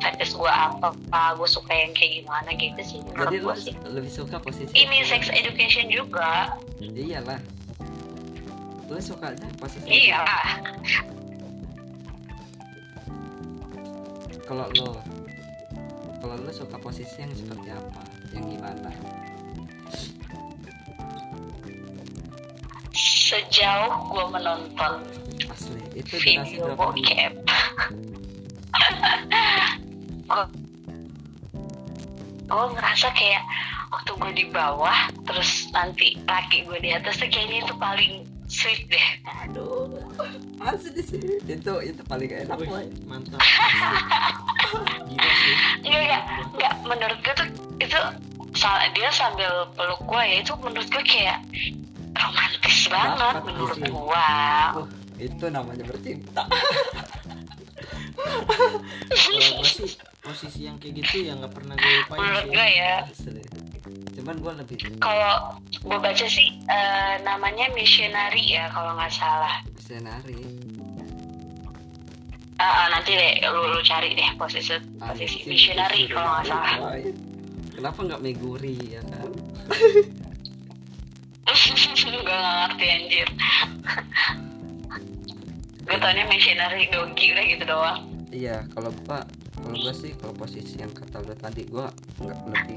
[0.00, 3.74] fetish gue apa apa gue suka yang kayak gimana gitu sih jadi gue sih.
[3.88, 6.54] lebih suka posisi ini sex education juga.
[6.80, 7.40] Iyalah.
[8.90, 10.20] Lo sukanya posisi iya.
[14.44, 15.00] Kalau lo
[16.24, 18.00] kalau lo suka posisi yang seperti apa?
[18.32, 18.88] Yang gimana?
[22.96, 25.04] Sejauh gue menonton
[25.52, 27.36] asli itu video bokep.
[32.44, 33.44] Gue ngerasa kayak
[33.92, 38.88] waktu gue di bawah terus nanti kaki gue di atas tuh kayaknya itu paling sweet
[38.88, 39.08] deh.
[39.44, 39.92] Aduh
[40.72, 41.20] asli sih.
[41.44, 43.40] Itu itu paling enak Wih, mantap
[47.04, 47.48] Menurut gue tuh
[47.84, 47.98] itu
[48.96, 51.36] dia sambil peluk gue ya itu menurut gue kayak
[52.16, 53.90] romantis banget Dapat menurut isi.
[53.92, 54.28] gue.
[54.72, 54.88] Uh,
[55.20, 56.42] itu namanya bercinta
[59.12, 59.90] kalau gue sih
[60.24, 62.94] posisi yang kayak gitu ya nggak pernah gue lupain Menurut gue ya,
[64.16, 65.34] cuman gue lebih kalau
[65.68, 69.60] gue baca sih eh, namanya missionary ya kalau nggak salah.
[69.84, 70.63] senari
[72.64, 76.46] Ah, ah, nanti deh lu, lu cari deh posisi posisi Anjing, missionary disuruh kalau nggak
[76.48, 76.96] salah.
[77.70, 79.28] kenapa nggak meguri ya kan
[81.44, 83.28] gue nggak ngerti anjir.
[85.84, 88.00] gue taunya missionary dogi udah gitu doang.
[88.30, 89.20] iya kalau gua
[89.54, 92.76] kalau gua sih kalau posisi yang kata lu tadi gua nggak lebih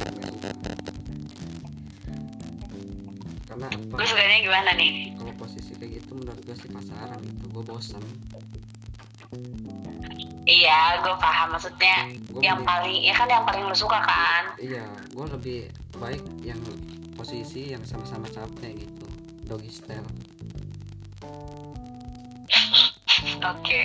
[3.48, 5.16] karena apa Lu sukanya gimana nih?
[5.16, 8.04] kalau posisi kayak gitu menurut gua sih pasaran itu gua bosan
[10.48, 11.48] Iya, gue paham.
[11.52, 11.98] Maksudnya.
[12.32, 14.44] Gua yang mending- paling ya kan yang paling lu suka kan?
[14.56, 15.68] Iya gua lebih
[15.98, 16.62] baik yang
[17.18, 19.06] posisi yang sama-sama capek gitu
[19.44, 20.06] doggy style.
[23.42, 23.84] Oke.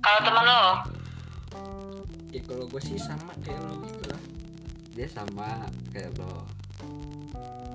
[0.00, 0.64] Kalau temen lo
[2.30, 4.20] ya kalau gue sih sama kayak lo gitu lah.
[4.94, 6.46] Dia sama kayak lo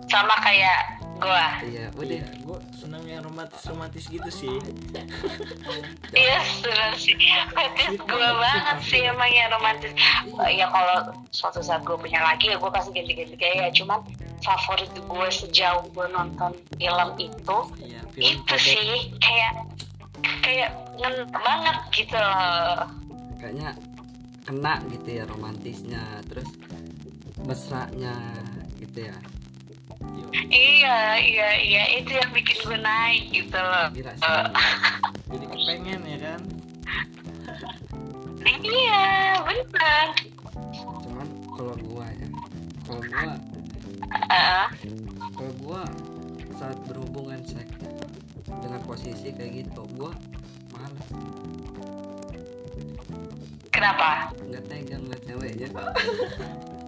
[0.09, 2.19] sama kayak gue iya udah.
[2.19, 4.55] Iya, gue seneng yang romantis romantis gitu sih.
[6.15, 7.15] Iya bener sih.
[7.51, 9.91] Fetis gue banget sih emang yang romantis.
[10.47, 13.35] Ya kalau suatu saat gue punya lagi ya gue pasti ganti-ganti.
[13.35, 13.99] Gaya cuman
[14.43, 18.63] favorit gue sejauh gue nonton film itu iya film itu pendek.
[18.63, 19.53] sih kayak
[20.43, 22.91] kayak ngena banget gitu loh.
[23.39, 23.69] Kayaknya
[24.43, 26.03] kena gitu ya romantisnya.
[26.27, 26.49] Terus
[27.43, 28.15] mesranya
[28.95, 29.17] gitu ya?
[30.15, 31.83] Yo, iya iya iya.
[31.99, 33.91] Itu yang bikin gue naik gitu loh.
[33.91, 34.23] Gila sih.
[34.23, 34.45] Eh,
[35.35, 36.41] jadi kepengen ya kan?
[38.65, 40.05] Iya benar
[40.81, 42.27] cuman kalau gua ya
[42.85, 43.33] kalau gua
[44.25, 44.65] Eh,
[45.33, 45.81] kalau gua
[46.57, 47.77] saat berhubungan seks
[48.45, 50.13] dengan posisi kayak gitu gua
[50.73, 51.07] males.
[53.73, 54.29] Kenapa?
[54.45, 55.67] Nggak tega ngeliat ceweknya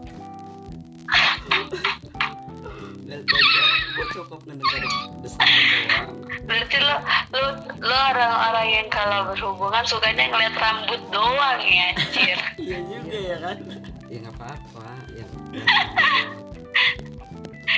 [4.18, 4.82] cukup ngedengar
[5.22, 6.10] besaran doang.
[6.50, 6.98] Berarti lo
[7.38, 7.54] lo
[7.86, 12.42] lo orang-orang yang kalau berhubungan sukanya ngeliat rambut doang ya anjir.
[12.58, 13.62] Iya juga ya kan?
[14.10, 15.30] Ya nggak apa-apa ya.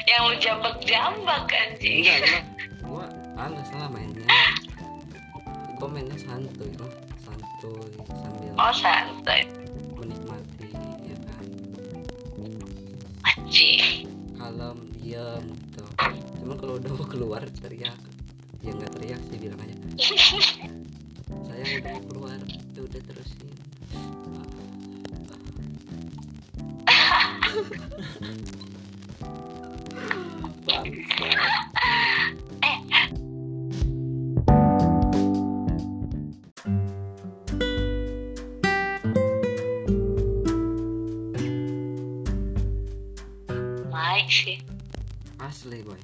[0.10, 2.40] Yang lu jambak-jambak anjing enggak gua
[2.88, 3.06] gua
[3.38, 4.24] halus lah mainnya.
[5.78, 9.44] Gua mainnya santuy lah santuy sambil oh santai
[10.00, 10.72] menikmati
[11.04, 11.44] ya kan?
[13.28, 14.09] Anjing
[14.50, 15.86] kalem diam gitu.
[16.42, 18.02] Cuma kalau udah mau keluar teriak.
[18.66, 19.78] Ya nggak teriak sih bilang aja.
[21.46, 23.54] Saya udah mau keluar ya udah terusin.
[30.70, 31.70] naik
[45.70, 46.02] asli boy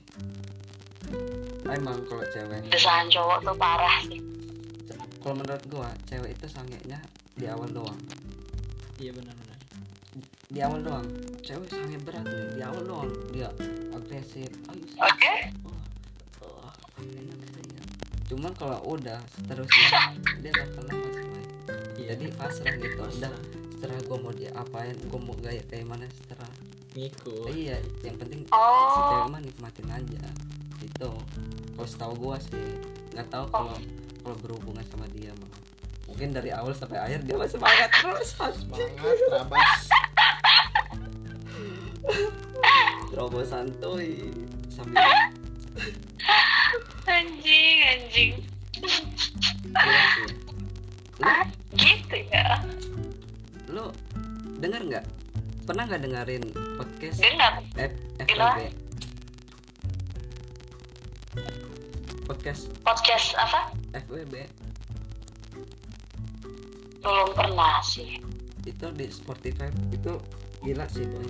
[1.73, 4.21] emang kalau cewek desahan cowok tuh parah sih.
[5.25, 7.01] Kalau menurut gua cewek itu sangenya
[7.33, 7.97] di awal doang.
[9.01, 9.57] Iya benar-benar.
[10.53, 11.07] Di awal doang.
[11.41, 13.09] Cewek sange berat nih di awal doang.
[13.33, 13.49] Dia
[13.89, 14.53] agresif.
[15.01, 15.35] Oke.
[16.45, 16.69] Oh,
[17.01, 17.81] enak saya
[18.29, 20.13] cuman kalau udah seterusnya
[20.45, 21.43] dia bakal lepas boy
[21.97, 22.13] iya.
[22.13, 23.01] Jadi pasrah gitu.
[23.01, 23.33] Udah
[23.73, 26.53] setelah gua mau diapain gua mau gaya kayak mana setelah
[26.95, 27.51] ngikut.
[27.51, 27.77] Iya
[28.07, 28.95] yang penting si oh.
[29.11, 30.25] Cewek mah nikmatin aja.
[30.79, 31.11] Itu
[31.75, 32.79] kalau setahu gua sih
[33.11, 33.75] nggak tahu kalau
[34.23, 35.51] kalau berhubungan sama dia mah.
[36.07, 38.29] Mungkin dari awal sampai akhir dia masih semangat terus.
[38.31, 38.89] Semangat
[39.27, 39.79] terabas.
[43.11, 44.31] Robo santuy.
[44.71, 45.03] Sambil
[47.05, 48.33] anjing anjing.
[49.75, 50.03] Iya
[51.23, 52.59] ah gitu ya.
[53.71, 53.91] Lu
[54.59, 55.05] dengar nggak
[55.65, 56.43] pernah nggak dengerin
[56.77, 57.53] podcast dengar.
[57.73, 57.93] F.
[58.21, 58.59] FWB
[62.29, 63.73] podcast podcast apa?
[63.93, 64.65] FWB
[67.05, 68.17] belum pernah sih.
[68.65, 70.17] Itu di Spotify itu
[70.65, 71.29] gila sih boy.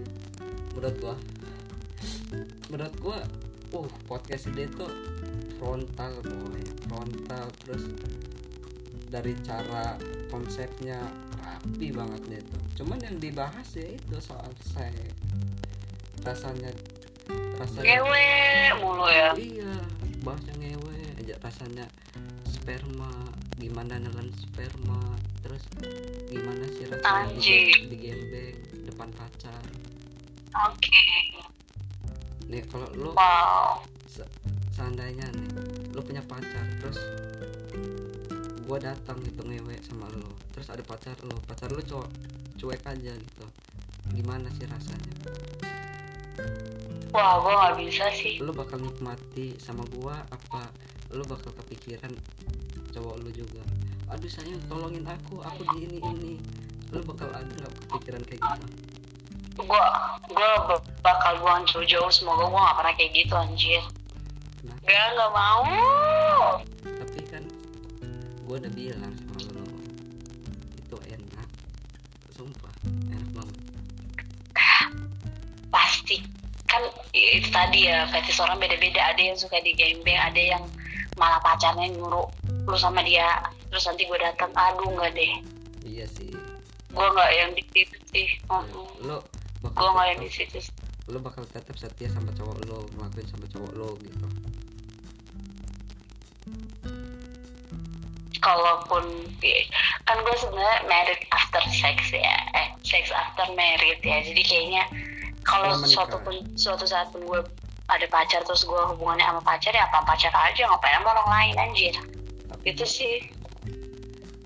[0.72, 1.16] Menurut gua.
[2.72, 3.20] Menurut gua
[3.76, 4.88] uh podcast ini tuh
[5.60, 6.64] frontal boy.
[6.88, 7.92] Frontal terus
[9.08, 9.96] dari cara
[10.28, 11.00] konsepnya
[11.40, 15.14] rapi banget dia tuh cuman yang dibahas ya itu soal seks.
[16.26, 16.74] Rasanya
[17.62, 18.28] rasanya ngewe
[18.82, 19.30] mulu ya.
[19.38, 19.78] Iya
[20.26, 20.98] bahasnya ngewe.
[21.22, 21.86] Aja rasanya
[22.50, 23.14] sperma
[23.62, 25.00] gimana nelen sperma?
[25.46, 25.62] Terus
[26.28, 27.78] gimana sih rasanya di, Anjing.
[27.94, 28.58] di gembeng
[28.90, 29.64] depan pacar?
[30.66, 31.06] Oke.
[32.50, 33.86] Nih kalau lu wow.
[34.10, 34.30] se-
[34.74, 35.50] seandainya nih
[35.94, 36.98] lu punya pacar terus
[38.66, 42.10] gua datang gitu ngewe sama lu terus ada pacar lu pacar lu cowok
[42.58, 43.46] cuek aja gitu.
[44.14, 45.14] Gimana sih rasanya?
[47.14, 48.42] Wah gue nggak bisa sih.
[48.42, 50.74] Lu bakal nikmati sama gua apa
[51.14, 52.10] lu bakal kepikiran
[52.90, 53.62] cowok lu juga?
[54.10, 56.34] Aduh sayang tolongin aku aku di ini ini.
[56.90, 58.68] Lu bakal ada nggak kepikiran kayak gitu?
[59.56, 59.86] Gue
[60.36, 60.52] gue
[61.00, 63.84] bakal buang jauh-jauh semoga gue gak pernah kayak gitu anjir.
[64.60, 64.84] Kenapa?
[64.84, 65.64] Gak gak mau
[68.56, 69.68] gua udah bilang sama lu
[70.80, 71.48] itu enak.
[72.32, 73.60] Sumpah enak banget.
[75.68, 76.24] Pasti.
[76.64, 79.12] Kan itu tadi ya fetis orang beda-beda.
[79.12, 80.64] Ada yang suka digembeng ada yang
[81.20, 82.32] malah pacarnya nyuruh
[82.64, 83.44] lu sama dia.
[83.76, 85.34] Terus nanti gue datang aduh nggak deh.
[85.84, 86.32] Iya sih.
[86.96, 88.40] Gue nggak yang di situ sih.
[89.04, 90.64] Lu gue bakal nggak yang di situ
[91.06, 94.26] lu bakal tetap setia sama cowok lu ngelakuin sama cowok lu gitu
[98.46, 99.04] kalaupun
[100.06, 102.38] kan gue sebenarnya married after sex ya.
[102.54, 104.22] Eh sex after married ya.
[104.22, 104.86] Jadi kayaknya
[105.42, 106.06] kalau menikah.
[106.06, 107.42] suatu pun suatu saat pun gue
[107.90, 111.56] ada pacar terus gue hubungannya sama pacar ya apa pacar aja ngapain sama orang lain
[111.58, 111.96] anjir.
[112.46, 113.16] Tapi itu sih.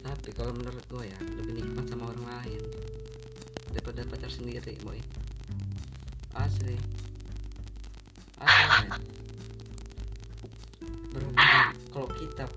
[0.08, 2.62] Tapi kalau menurut gue ya lebih nikmat sama orang lain.
[3.76, 5.00] Daripada pacar sendiri boy.
[6.40, 6.80] Asli.
[8.40, 8.88] Asli
[11.12, 11.76] berhubungan.
[11.92, 12.48] Kalau kita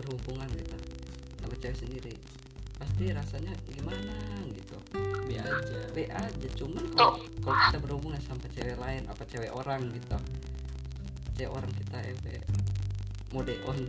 [0.00, 0.78] berhubungan kita
[1.40, 2.14] sama cewek sendiri.
[2.80, 4.16] Pasti rasanya gimana
[4.56, 4.76] gitu.
[5.28, 5.78] B aja.
[5.92, 10.16] B aja cuman kalau kalau kita berhubungan sama cewek lain apa cewek orang gitu.
[11.36, 12.26] Cewek orang kita FB
[13.36, 13.80] mode on.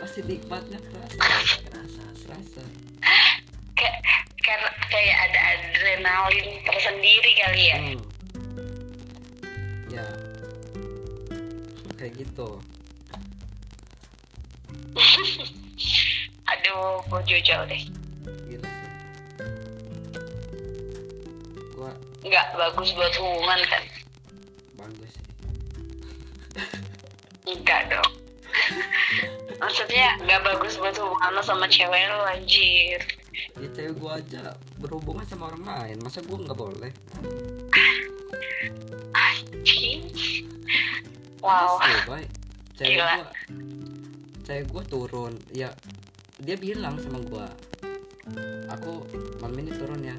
[0.00, 1.20] Pasti nikmatnya kerasa
[1.68, 2.64] kerasa kerasa
[3.76, 4.00] kayak
[4.40, 7.78] karena kayak ada adrenalin tersendiri kali ya?
[7.78, 8.00] Hmm.
[9.92, 10.06] ya.
[11.96, 12.60] Kayak gitu
[16.50, 17.82] aduh gue jauh deh.
[18.48, 18.90] Gila sih.
[21.76, 21.92] Gua
[22.24, 23.82] nggak bagus buat hubungan kan?
[24.80, 25.24] Bagus sih.
[27.52, 28.12] Enggak dong.
[29.62, 33.00] Maksudnya nggak bagus buat hubungan lo sama cewek lo anjir.
[33.60, 35.96] Ya cewek gua aja berhubungan sama orang lain.
[36.00, 36.92] Masa gua nggak boleh?
[39.12, 40.08] Anjing.
[41.44, 41.78] Wow.
[41.78, 42.24] Asli, boy.
[42.80, 43.14] cewek Gila.
[43.20, 43.75] gua
[44.46, 45.74] cewek gua turun ya
[46.38, 47.50] dia bilang sama gua
[48.70, 49.06] aku
[49.38, 50.16] malam ini turun ya.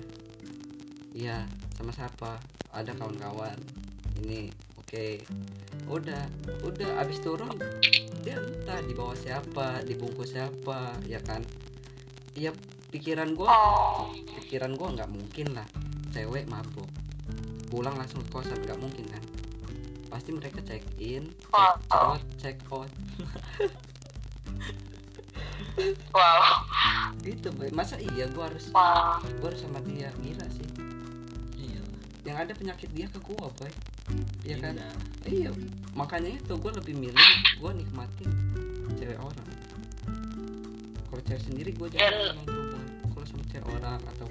[1.11, 1.37] Iya
[1.75, 2.39] sama siapa?
[2.71, 3.57] Ada kawan-kawan
[4.23, 5.23] ini oke.
[5.87, 6.27] Udah
[6.63, 7.51] udah abis turun
[8.23, 11.43] dia entah dibawa siapa dibungkus siapa ya kan?
[12.37, 12.53] Ya
[12.91, 14.13] pikiran oh
[14.43, 15.67] pikiran gua nggak mungkin lah
[16.15, 16.87] cewek mabuk.
[17.67, 19.23] Pulang langsung ke kosan nggak mungkin kan?
[20.07, 22.87] Pasti mereka check in check out check out
[26.15, 26.63] wow.
[27.57, 27.69] Boy.
[27.71, 30.09] Masa iya gua harus wow gua harus sama dia?
[30.23, 30.67] Gila sih.
[31.57, 31.81] Iya.
[32.27, 33.71] Yang ada penyakit dia ke gua boy.
[34.43, 34.73] Iya kan?
[35.27, 35.49] Iya.
[35.49, 35.49] iya.
[35.95, 37.27] Makanya itu gua lebih milih
[37.59, 38.31] gua nikmatin
[38.97, 39.47] cewek orang.
[41.07, 42.85] Kalau cewek sendiri gua Dan- jarang sama berhubungan
[43.17, 44.27] kalau sama cewek orang atau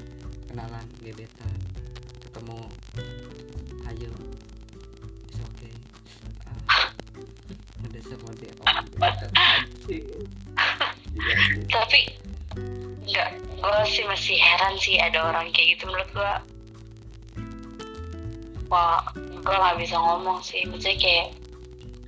[0.46, 1.52] kenalan gebetan
[2.22, 2.58] ketemu
[3.90, 4.12] ayo
[7.86, 8.52] udah sama dia
[11.72, 12.00] tapi
[13.06, 16.32] nggak gue sih masih heran sih ada orang kayak gitu menurut gue
[18.66, 19.00] wah
[19.46, 20.66] gue nggak bisa ngomong sih.
[20.66, 21.26] Maksudnya kayak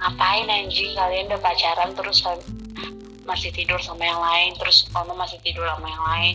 [0.02, 0.90] ngapain anjing?
[0.98, 2.18] Kalian udah pacaran terus
[3.22, 6.34] masih tidur sama yang lain terus kamu masih tidur sama yang lain.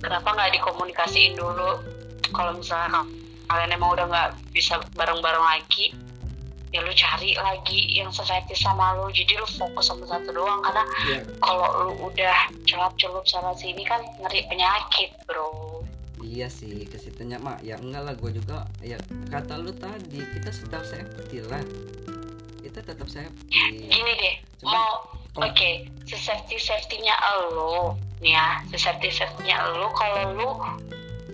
[0.00, 1.84] Kenapa nggak dikomunikasiin dulu?
[2.32, 3.10] Kalau misalnya ka-
[3.52, 5.92] kalian emang udah nggak bisa bareng-bareng lagi
[6.72, 9.12] ya lu cari lagi yang sefetis sama lu.
[9.12, 10.60] Jadi lu fokus sama satu doang.
[10.64, 15.84] Karena ya kalau lu udah celup-celup sana sini kan ngeri penyakit bro.
[16.24, 18.96] Iya sih ke situnya mak ya enggak lah gue juga ya
[19.28, 21.62] kata lu tadi kita tetap safety lah.
[22.64, 23.90] Kita tetap safety.
[23.90, 24.90] Gini deh Cuman mau
[25.42, 25.70] oke
[26.06, 27.18] safety safetynya
[27.50, 30.48] lo nih ya safety safetynya lo kalau lu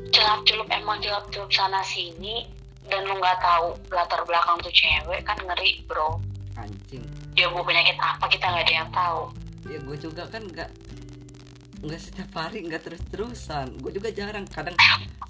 [0.09, 2.49] celup-celup emang celup-celup sana sini
[2.89, 6.19] dan lu nggak tahu latar belakang tuh cewek kan ngeri bro.
[6.55, 7.05] Anjing.
[7.33, 9.21] Dia bawa penyakit apa kita nggak ada yang tahu.
[9.65, 10.71] Ya gue juga kan nggak
[11.79, 14.75] nggak setiap hari nggak terus terusan gue juga jarang kadang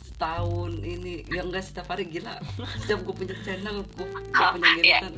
[0.01, 2.39] setahun ini ya nggak setiap hari gila.
[2.81, 4.99] Setiap gue punya channel gue Ah, punya iya.
[5.03, 5.15] gebetan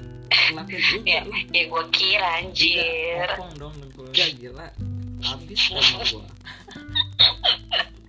[0.50, 3.28] ngelakuin ya enggak lah ya gue kira anjir.
[3.30, 4.66] Kopong dong enggak gila
[5.20, 6.26] habis sama gue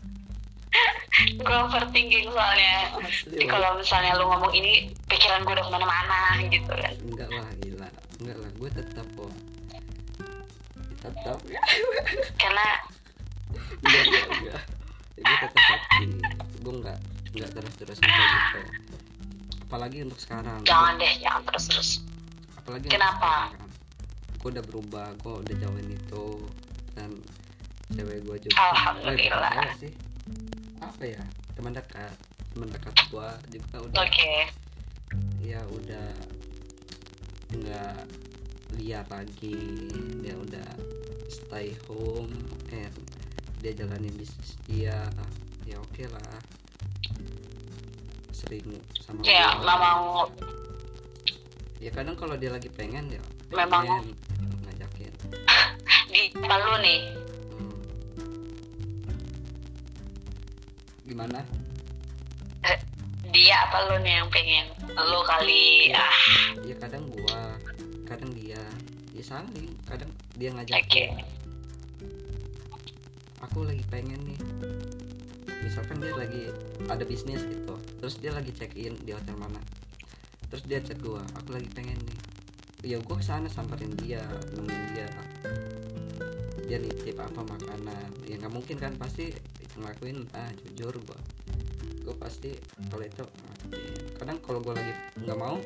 [1.41, 2.76] gue overthinking soalnya.
[3.01, 6.19] Asli kalau misalnya lu ngomong ini pikiran gue udah ke mana-mana
[6.49, 6.93] gitu kan.
[7.01, 7.89] Enggak lah gila.
[8.22, 9.34] Enggak lah gue tetap kok.
[11.01, 11.38] Tetap.
[12.38, 12.67] Karena
[13.82, 14.63] enggak enggak
[15.22, 16.05] gue tetap happy
[16.61, 16.97] gue enggak
[17.36, 18.59] enggak terus terusan kayak gitu.
[19.69, 20.59] Apalagi untuk sekarang.
[20.67, 21.89] Jangan deh jangan terus-terus.
[22.59, 23.53] Apalagi Kenapa?
[24.41, 26.26] gue udah berubah gue udah jauhin itu.
[26.91, 27.24] Dan
[27.95, 28.55] cewek gue juga.
[28.59, 29.51] Alhamdulillah.
[29.51, 29.93] Eh, cewek sih
[30.82, 31.21] apa ya?
[31.53, 32.15] Teman dekat.
[32.51, 34.36] Teman dekat gue juga udah oke.
[35.39, 36.09] Ya udah
[37.53, 37.97] nggak
[38.82, 39.88] liar lagi.
[40.25, 40.69] Dia udah
[41.29, 42.34] stay home
[42.73, 42.95] and
[43.61, 45.05] dia jalanin bisnis dia.
[45.63, 46.36] Ya oke lah.
[48.34, 49.69] Sering sama ya gua.
[49.69, 49.99] memang
[51.82, 53.21] ya kadang kalau dia lagi pengen ya
[53.53, 53.86] Memang.
[53.86, 54.05] pengen
[54.65, 55.13] ngajakin.
[56.11, 57.30] Di apa lu nih
[61.12, 61.43] gimana?
[63.32, 64.66] Dia apa lu nih yang pengen?
[64.95, 66.16] Lu kali ah.
[66.64, 67.59] Ya kadang gua
[68.07, 68.59] kadang dia.
[69.12, 70.55] Ya saling kadang dia oke.
[70.64, 71.41] ngajakin
[73.41, 74.39] aku lagi pengen nih
[75.66, 76.53] misalkan dia lagi
[76.88, 79.59] ada bisnis gitu terus dia lagi check in di hotel mana.
[80.51, 82.20] Terus dia chat gua aku lagi pengen nih.
[82.95, 84.24] Ya gua ke sana samperin dia
[84.55, 85.07] nemuin dia
[86.72, 88.07] dia nitip apa makanan?
[88.24, 89.36] Ya nggak mungkin kan pasti
[89.76, 91.19] ngelakuin ah jujur gua.
[92.07, 92.55] Gua pasti
[92.88, 93.99] kalau itu ngelakuin.
[94.15, 95.59] kadang kalau gua lagi nggak mau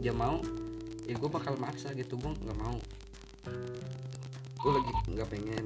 [0.00, 0.40] dia mau
[1.04, 2.80] ya gua bakal maksa gitu gua nggak mau.
[4.56, 5.64] Gua lagi nggak pengen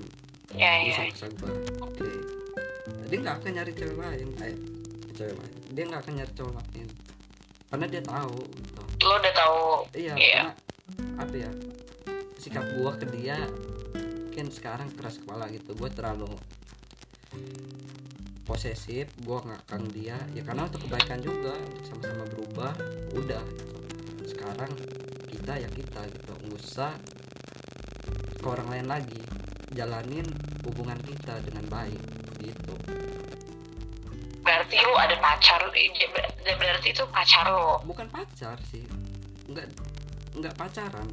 [0.58, 1.54] ya Lu ya maksa gua.
[1.86, 2.10] Oke.
[3.06, 4.54] Dia nggak akan nyari cewek lain eh
[5.14, 5.54] cewek lain.
[5.70, 6.88] Dia nggak akan nyari cowok lain.
[7.70, 8.82] Karena dia tahu gitu.
[9.06, 9.62] lo udah tahu.
[9.94, 10.34] Iya Iya.
[10.34, 10.52] karena
[11.14, 11.50] apa ya
[12.42, 13.38] sikap gua ke dia
[14.30, 15.74] mungkin sekarang keras kepala gitu.
[15.74, 16.30] Gua terlalu
[18.46, 20.14] posesif gua ngakang dia.
[20.30, 22.70] Ya karena untuk kebaikan juga untuk sama-sama berubah
[23.18, 23.42] udah.
[24.22, 24.70] Sekarang
[25.26, 26.30] kita ya kita gitu.
[26.46, 26.94] Nggak usah
[28.38, 29.18] ke orang lain lagi.
[29.74, 30.30] Jalanin
[30.62, 31.98] hubungan kita dengan baik
[32.38, 32.78] gitu.
[34.46, 37.82] Berarti lo ada pacar eh, ber- berarti itu pacar lo?
[37.82, 38.86] Bukan pacar sih.
[39.50, 39.74] Nggak
[40.38, 41.10] nggak pacaran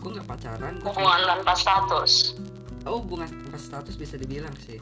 [0.00, 2.12] gua nggak pacaran gua hubungan tanpa status.
[2.88, 4.80] Oh hubungan tanpa status bisa dibilang sih.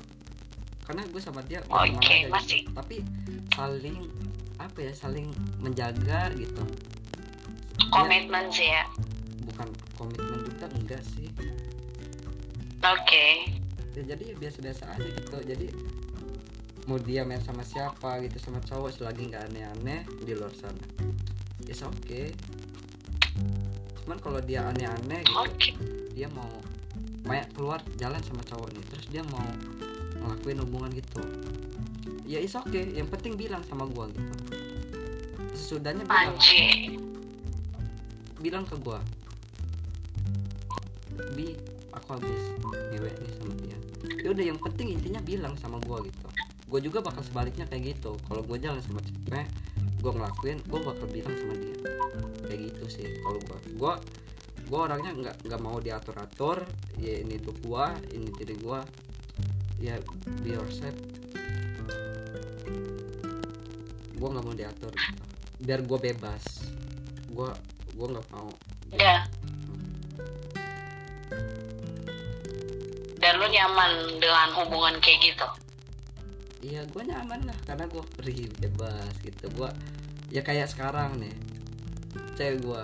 [0.88, 2.32] Karena gue sama dia Oke, aja gitu.
[2.32, 2.60] masih.
[2.72, 3.04] tapi
[3.52, 4.08] saling
[4.56, 5.28] apa ya saling
[5.60, 6.64] menjaga gitu.
[7.92, 8.88] Komitmen sih ya.
[9.44, 9.68] Bukan
[10.00, 11.28] komitmen juga enggak sih.
[12.80, 13.52] Oke.
[13.98, 15.36] Ya, jadi ya biasa-biasa aja gitu.
[15.44, 15.68] Jadi
[16.88, 20.86] mau dia main sama siapa gitu sama cowok selagi nggak aneh-aneh di luar sana.
[21.68, 22.32] It's okay
[24.08, 25.68] cuman kalau dia aneh-aneh gitu oke.
[26.16, 26.48] dia mau
[27.28, 29.44] main keluar jalan sama cowok nih terus dia mau
[30.16, 31.20] ngelakuin hubungan gitu.
[32.24, 32.88] Ya is okay.
[32.88, 34.32] Yang penting bilang sama gua gitu.
[35.52, 36.40] Sesudahnya bilang.
[36.40, 37.04] Anjing.
[38.40, 39.04] Bilang ke gua.
[41.36, 41.52] Bi
[41.92, 43.78] aku habis ngewe nih sama dia.
[44.24, 46.24] Ya udah yang penting intinya bilang sama gua gitu.
[46.64, 48.16] Gua juga bakal sebaliknya kayak gitu.
[48.24, 49.44] Kalau gua jalan sama cewek
[50.00, 51.76] gua ngelakuin gua bakal bilang sama dia.
[52.46, 53.58] Kayak gitu sih kalau gua.
[53.76, 53.92] Gua
[54.68, 56.58] gua orangnya nggak nggak mau diatur atur
[57.00, 58.82] ya ini hidup gua ini diri gua.
[59.78, 59.98] Ya
[60.42, 60.96] be yourself.
[64.18, 64.92] Gua nggak mau diatur.
[65.62, 66.44] Biar gua bebas.
[67.30, 67.54] Gua
[67.94, 68.50] gua nggak mau.
[68.94, 69.26] Ya
[73.28, 73.92] dan lo nyaman
[74.22, 75.48] dengan hubungan kayak gitu
[76.62, 79.46] iya gue nyaman lah karena gue free bebas gitu.
[79.54, 79.70] Gue
[80.32, 81.34] ya kayak sekarang nih
[82.36, 82.82] cewek gue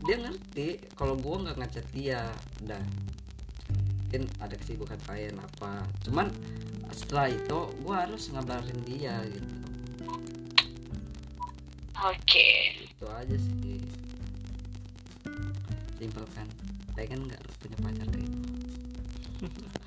[0.00, 2.24] dia ngerti kalau gue nggak ngechat dia
[2.64, 2.82] udah
[4.10, 5.86] mungkin ada kesibukan lain apa.
[6.02, 6.26] Cuman
[6.90, 9.54] setelah itu gue harus ngabarin dia gitu.
[12.00, 12.48] Oke.
[12.90, 13.78] Itu aja sih.
[16.00, 16.48] Simpel kan
[16.96, 19.62] pengen nggak punya pacar kayak gitu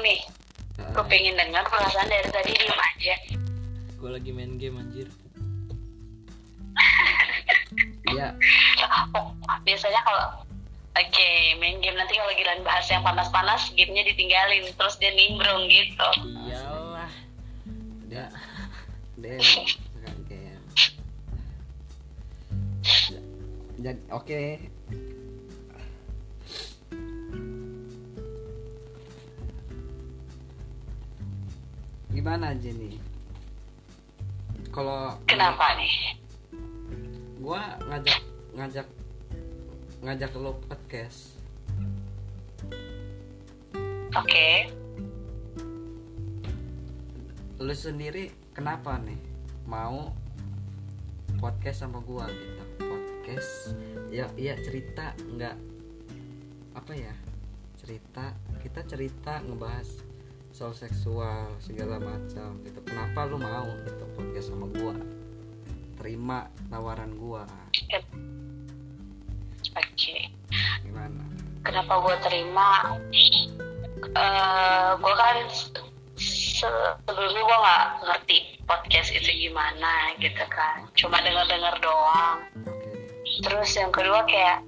[0.00, 0.20] nih.
[0.80, 3.16] Nah, gue pengen dengar perasaan dari tadi diem aja.
[4.00, 5.08] Gue lagi main game anjir.
[8.10, 8.34] Ya
[9.62, 10.42] biasanya kalau
[10.98, 11.28] oke
[11.62, 16.08] main game nanti kalau giliran bahas yang panas-panas gamenya ditinggalin terus dia nimbrung gitu.
[16.50, 17.10] Iyalah.
[18.10, 18.26] Dia
[19.20, 19.38] dia
[20.26, 20.64] game
[23.80, 24.40] jadi oke
[32.30, 32.94] gimana aja nih
[34.70, 36.14] kalau kenapa nih?
[37.42, 38.22] gua ngajak
[38.54, 38.86] ngajak
[39.98, 41.34] ngajak lo podcast.
[44.14, 44.70] Oke.
[47.58, 49.18] Lu sendiri kenapa nih
[49.66, 50.14] mau
[51.42, 52.62] podcast sama gua gitu?
[52.78, 53.74] Podcast
[54.14, 55.56] ya iya cerita nggak
[56.78, 57.10] apa ya?
[57.74, 60.09] Cerita kita cerita ngebahas
[60.60, 62.84] soal seksual segala macam gitu.
[62.84, 64.92] Kenapa lu mau gitu podcast sama gua?
[65.96, 67.48] Terima tawaran gua.
[69.72, 70.28] Oke.
[70.84, 71.24] Gimana?
[71.64, 72.92] Kenapa gue terima?
[74.04, 75.72] Eh gue kan se-
[77.08, 78.38] sebelumnya gue nggak ngerti
[78.68, 80.84] podcast itu gimana gitu kan.
[80.92, 82.44] Cuma dengar dengar doang.
[82.68, 83.16] Oke.
[83.48, 84.60] Terus yang kedua kayak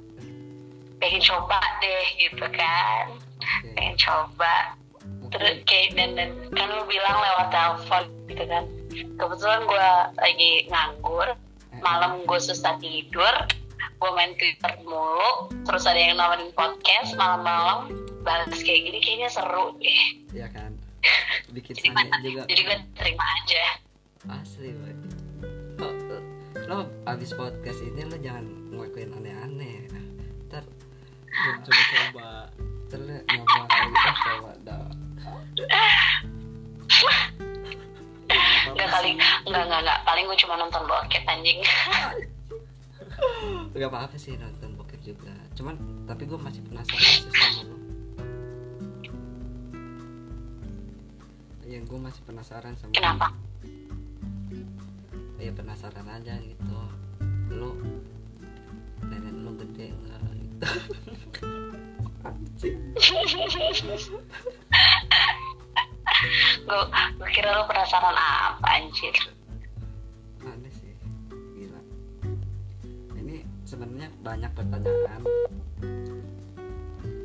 [1.05, 3.12] pengen coba deh gitu kan.
[3.44, 3.77] Oke.
[3.77, 4.81] Pengen coba
[5.33, 8.65] terus kayak dan, dan kan lu bilang lewat telepon gitu kan.
[8.93, 9.89] Kebetulan gue
[10.21, 11.29] lagi nganggur
[11.81, 13.35] malam gue susah tidur
[13.73, 17.87] gue main twitter mulu terus ada yang nawarin podcast malam-malam
[18.27, 20.03] bahas kayak gini kayaknya seru deh.
[20.35, 20.75] Ya kan?
[21.55, 22.43] Bikin jadi sange juga.
[22.51, 23.65] Jadi gue terima aja.
[24.43, 24.95] Asli boy
[25.83, 25.89] lo,
[26.67, 26.79] lo
[27.11, 29.91] abis podcast ini lo jangan ngelakuin aneh-aneh.
[30.51, 30.67] Ntar
[31.67, 32.51] coba-coba.
[32.91, 33.95] Ntar lo nyoba lagi?
[33.95, 34.87] Eh coba dah
[38.73, 39.11] nggak kali
[39.47, 39.99] nggak nggak nggak.
[40.07, 41.61] Paling gue cuma nonton bokep anjing.
[43.73, 45.31] Gak apa-apa sih nonton bokep juga.
[45.55, 45.78] Cuman
[46.09, 47.77] tapi gue masih penasaran sih sama lo
[51.73, 53.32] ya gue masih penasaran sama kenapa?
[55.40, 56.81] Ya penasaran aja gitu.
[57.49, 57.73] Lo
[59.09, 60.20] nenek lo gede nggak?
[60.36, 60.66] Gitu
[62.28, 62.77] anjing
[66.62, 66.82] gue
[67.18, 69.14] gue kira lo penasaran apa anjir?
[70.43, 70.94] Aneh sih.
[71.59, 71.80] Gila.
[73.18, 75.20] Ini sebenarnya banyak pertanyaan.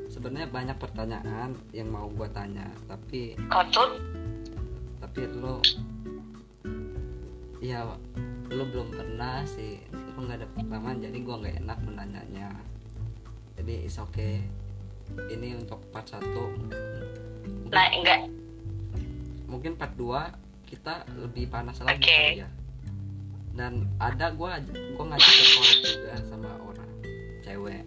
[0.09, 3.37] Sebenarnya banyak pertanyaan yang mau gua tanya tapi
[3.69, 4.01] tuh
[4.97, 5.61] tapi lo
[7.61, 7.85] ya
[8.49, 9.77] lo belum pernah sih.
[10.17, 12.49] Lo nggak ada pengalaman jadi gua nggak enak menanyanya.
[13.61, 14.41] Jadi is okay.
[15.07, 16.49] Ini untuk part satu.
[17.69, 18.36] Nah enggak
[19.47, 22.11] mungkin part 2 kita lebih panas lagi Oke.
[22.11, 22.49] kali ya.
[23.57, 24.61] Dan ada gua
[24.93, 26.91] gua ngajak collab juga sama orang
[27.41, 27.83] cewek.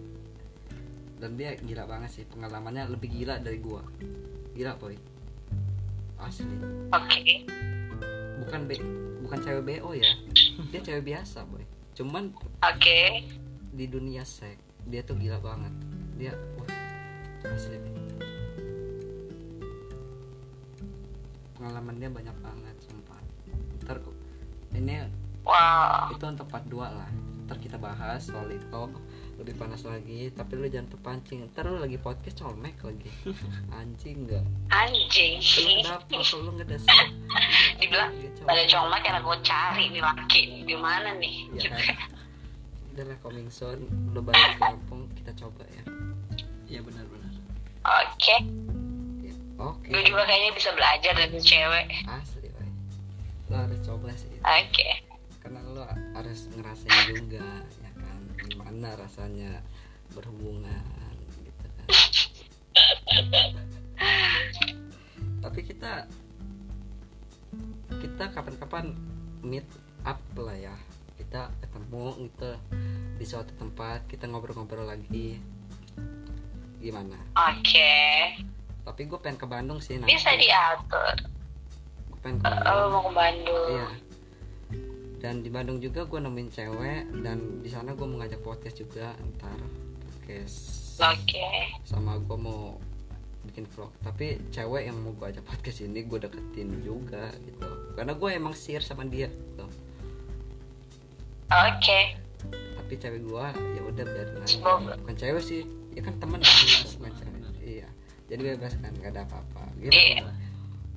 [1.21, 3.85] Dan dia gila banget sih pengalamannya lebih gila dari gua.
[4.57, 4.97] Gila boy.
[6.17, 6.57] Asli.
[6.91, 7.45] Oke.
[8.41, 8.81] Bukan B,
[9.21, 10.11] bukan cewek BO ya.
[10.73, 11.63] Dia cewek biasa boy.
[11.93, 12.33] Cuman
[12.65, 13.01] oke.
[13.71, 14.59] di dunia seks
[14.89, 15.73] dia tuh gila banget.
[16.17, 16.67] Dia wah
[17.45, 18.00] asli
[21.61, 23.21] pengalaman dia banyak banget sumpah.
[23.85, 24.01] Ntar
[24.73, 25.05] ini
[25.45, 27.09] wow itu untuk part 2 lah.
[27.45, 28.83] Ntar kita bahas soal itu.
[29.37, 31.45] Lebih panas lagi tapi lu jangan terpancing.
[31.53, 33.13] Ntar lu lagi podcast colmek lagi.
[33.77, 35.37] Anjing enggak anjing.
[35.37, 36.09] Lu kenapa?
[36.09, 37.05] Kalau lu ngedasar
[37.77, 41.35] dibilang Iya, pada congmak karena gue cari nih laki di mana nih?
[41.61, 41.97] Ya kan?
[42.97, 43.85] Udah lah coming soon
[44.17, 45.83] lu balik ke Lampung kita coba ya.
[46.65, 47.29] Ya benar-benar
[47.85, 48.25] oke.
[48.25, 48.37] Ya,
[49.57, 49.87] oke.
[49.87, 51.87] Gue juga kayaknya bisa belajar dari cewek.
[52.07, 52.69] Asli boy
[53.51, 54.31] lo harus coba sih.
[54.39, 54.89] Oke.
[55.43, 55.83] Karena lo
[56.15, 57.43] harus ngerasain juga
[57.83, 58.21] ya kan?
[58.47, 59.59] Gimana rasanya
[60.15, 61.87] berhubungan gitu kan?
[65.43, 66.07] Tapi kita
[67.91, 68.95] kita kapan-kapan
[69.43, 69.67] meet
[70.07, 70.75] up lah ya.
[71.19, 72.51] Kita ketemu gitu
[73.19, 75.43] di suatu tempat kita ngobrol-ngobrol lagi.
[76.79, 77.19] Gimana?
[77.35, 77.91] Oke
[78.81, 81.15] tapi gue pengen ke Bandung sih nanti bisa diatur
[82.11, 83.89] gue pengen ke oh Bandung mau ke Bandung Iya.
[85.21, 89.13] Dan di Bandung juga gue nemuin cewek dan di sana gue mau ngajak podcast juga
[89.37, 89.53] ntar
[90.01, 91.49] podcast oke
[91.85, 92.81] sama gue mau
[93.45, 93.89] bikin vlog.
[94.01, 97.69] Tapi cewek yang mau gue ajak podcast ini gue deketin juga gitu.
[97.97, 99.65] Karena gue emang share sama dia gitu.
[101.51, 102.01] oke
[102.81, 103.45] Tapi cewek gue
[103.77, 104.57] ya udah biarin aja.
[105.05, 105.61] Bukan cewek sih,
[105.93, 106.53] ya kan temen lah
[106.97, 107.41] bukan cewek.
[107.61, 107.89] Iya.
[108.31, 109.63] Jadi bebas kan gak ada apa-apa.
[109.77, 109.91] Gitu.
[109.91, 110.31] Iya.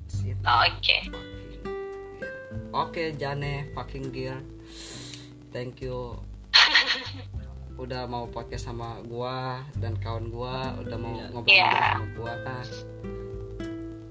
[0.07, 0.37] Shit.
[0.39, 1.05] oke girl.
[2.73, 4.39] Oke, Jane, fucking girl.
[5.49, 6.15] Thank you.
[7.75, 11.27] udah mau podcast sama gua dan kawan gua udah mau Iya.
[11.29, 11.71] ngobrol Iya.
[11.91, 12.33] sama gua.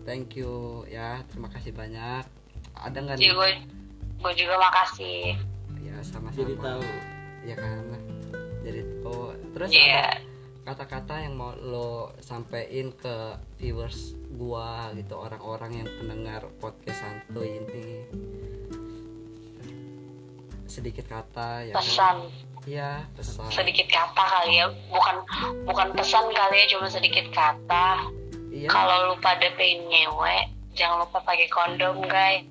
[0.04, 0.52] Thank you
[0.86, 2.24] ya, terima kasih banyak.
[2.74, 3.32] Ada nggak jadi nih?
[3.32, 3.50] gue
[4.20, 5.32] gue juga makasih
[5.80, 6.36] Ya sama-sama.
[6.36, 6.82] jadi tahu
[7.42, 7.84] Ya kan.
[8.60, 10.12] Jadi oh terus Iya.
[10.12, 10.20] ada
[10.64, 18.08] kata-kata yang mau lo sampein ke viewers gua gitu orang-orang yang pendengar podcast santuy ini.
[20.64, 21.74] Sedikit kata ya.
[21.76, 22.32] Pesan.
[22.64, 23.52] Iya pesan.
[23.52, 24.72] Sedikit kata kali ya.
[24.88, 25.16] Bukan
[25.68, 28.08] bukan pesan kali ya cuma sedikit kata.
[28.48, 28.72] Iya.
[28.72, 32.48] Kalau lu pada pengen ngewe jangan lupa pakai kondom guys.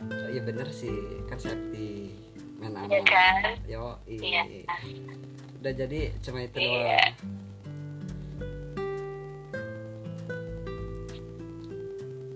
[0.00, 1.24] Oh, iya bener sih.
[1.26, 1.89] Kan safety
[2.60, 3.42] main aman Iya kan?
[3.64, 4.42] yo Iya.
[5.58, 6.68] udah jadi cuma itu Iya.
[6.68, 7.12] doang.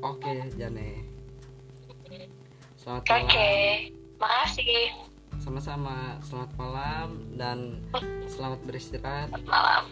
[0.05, 1.01] Oke Jane.
[2.76, 3.16] Selamat oke.
[3.16, 4.88] Malam makasih.
[5.40, 6.20] Sama-sama.
[6.20, 7.80] Selamat malam dan
[8.32, 9.32] selamat beristirahat.
[9.44, 9.88] Malam.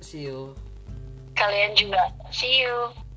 [0.00, 0.56] See you.
[1.36, 2.12] Kalian juga.
[2.28, 3.07] See you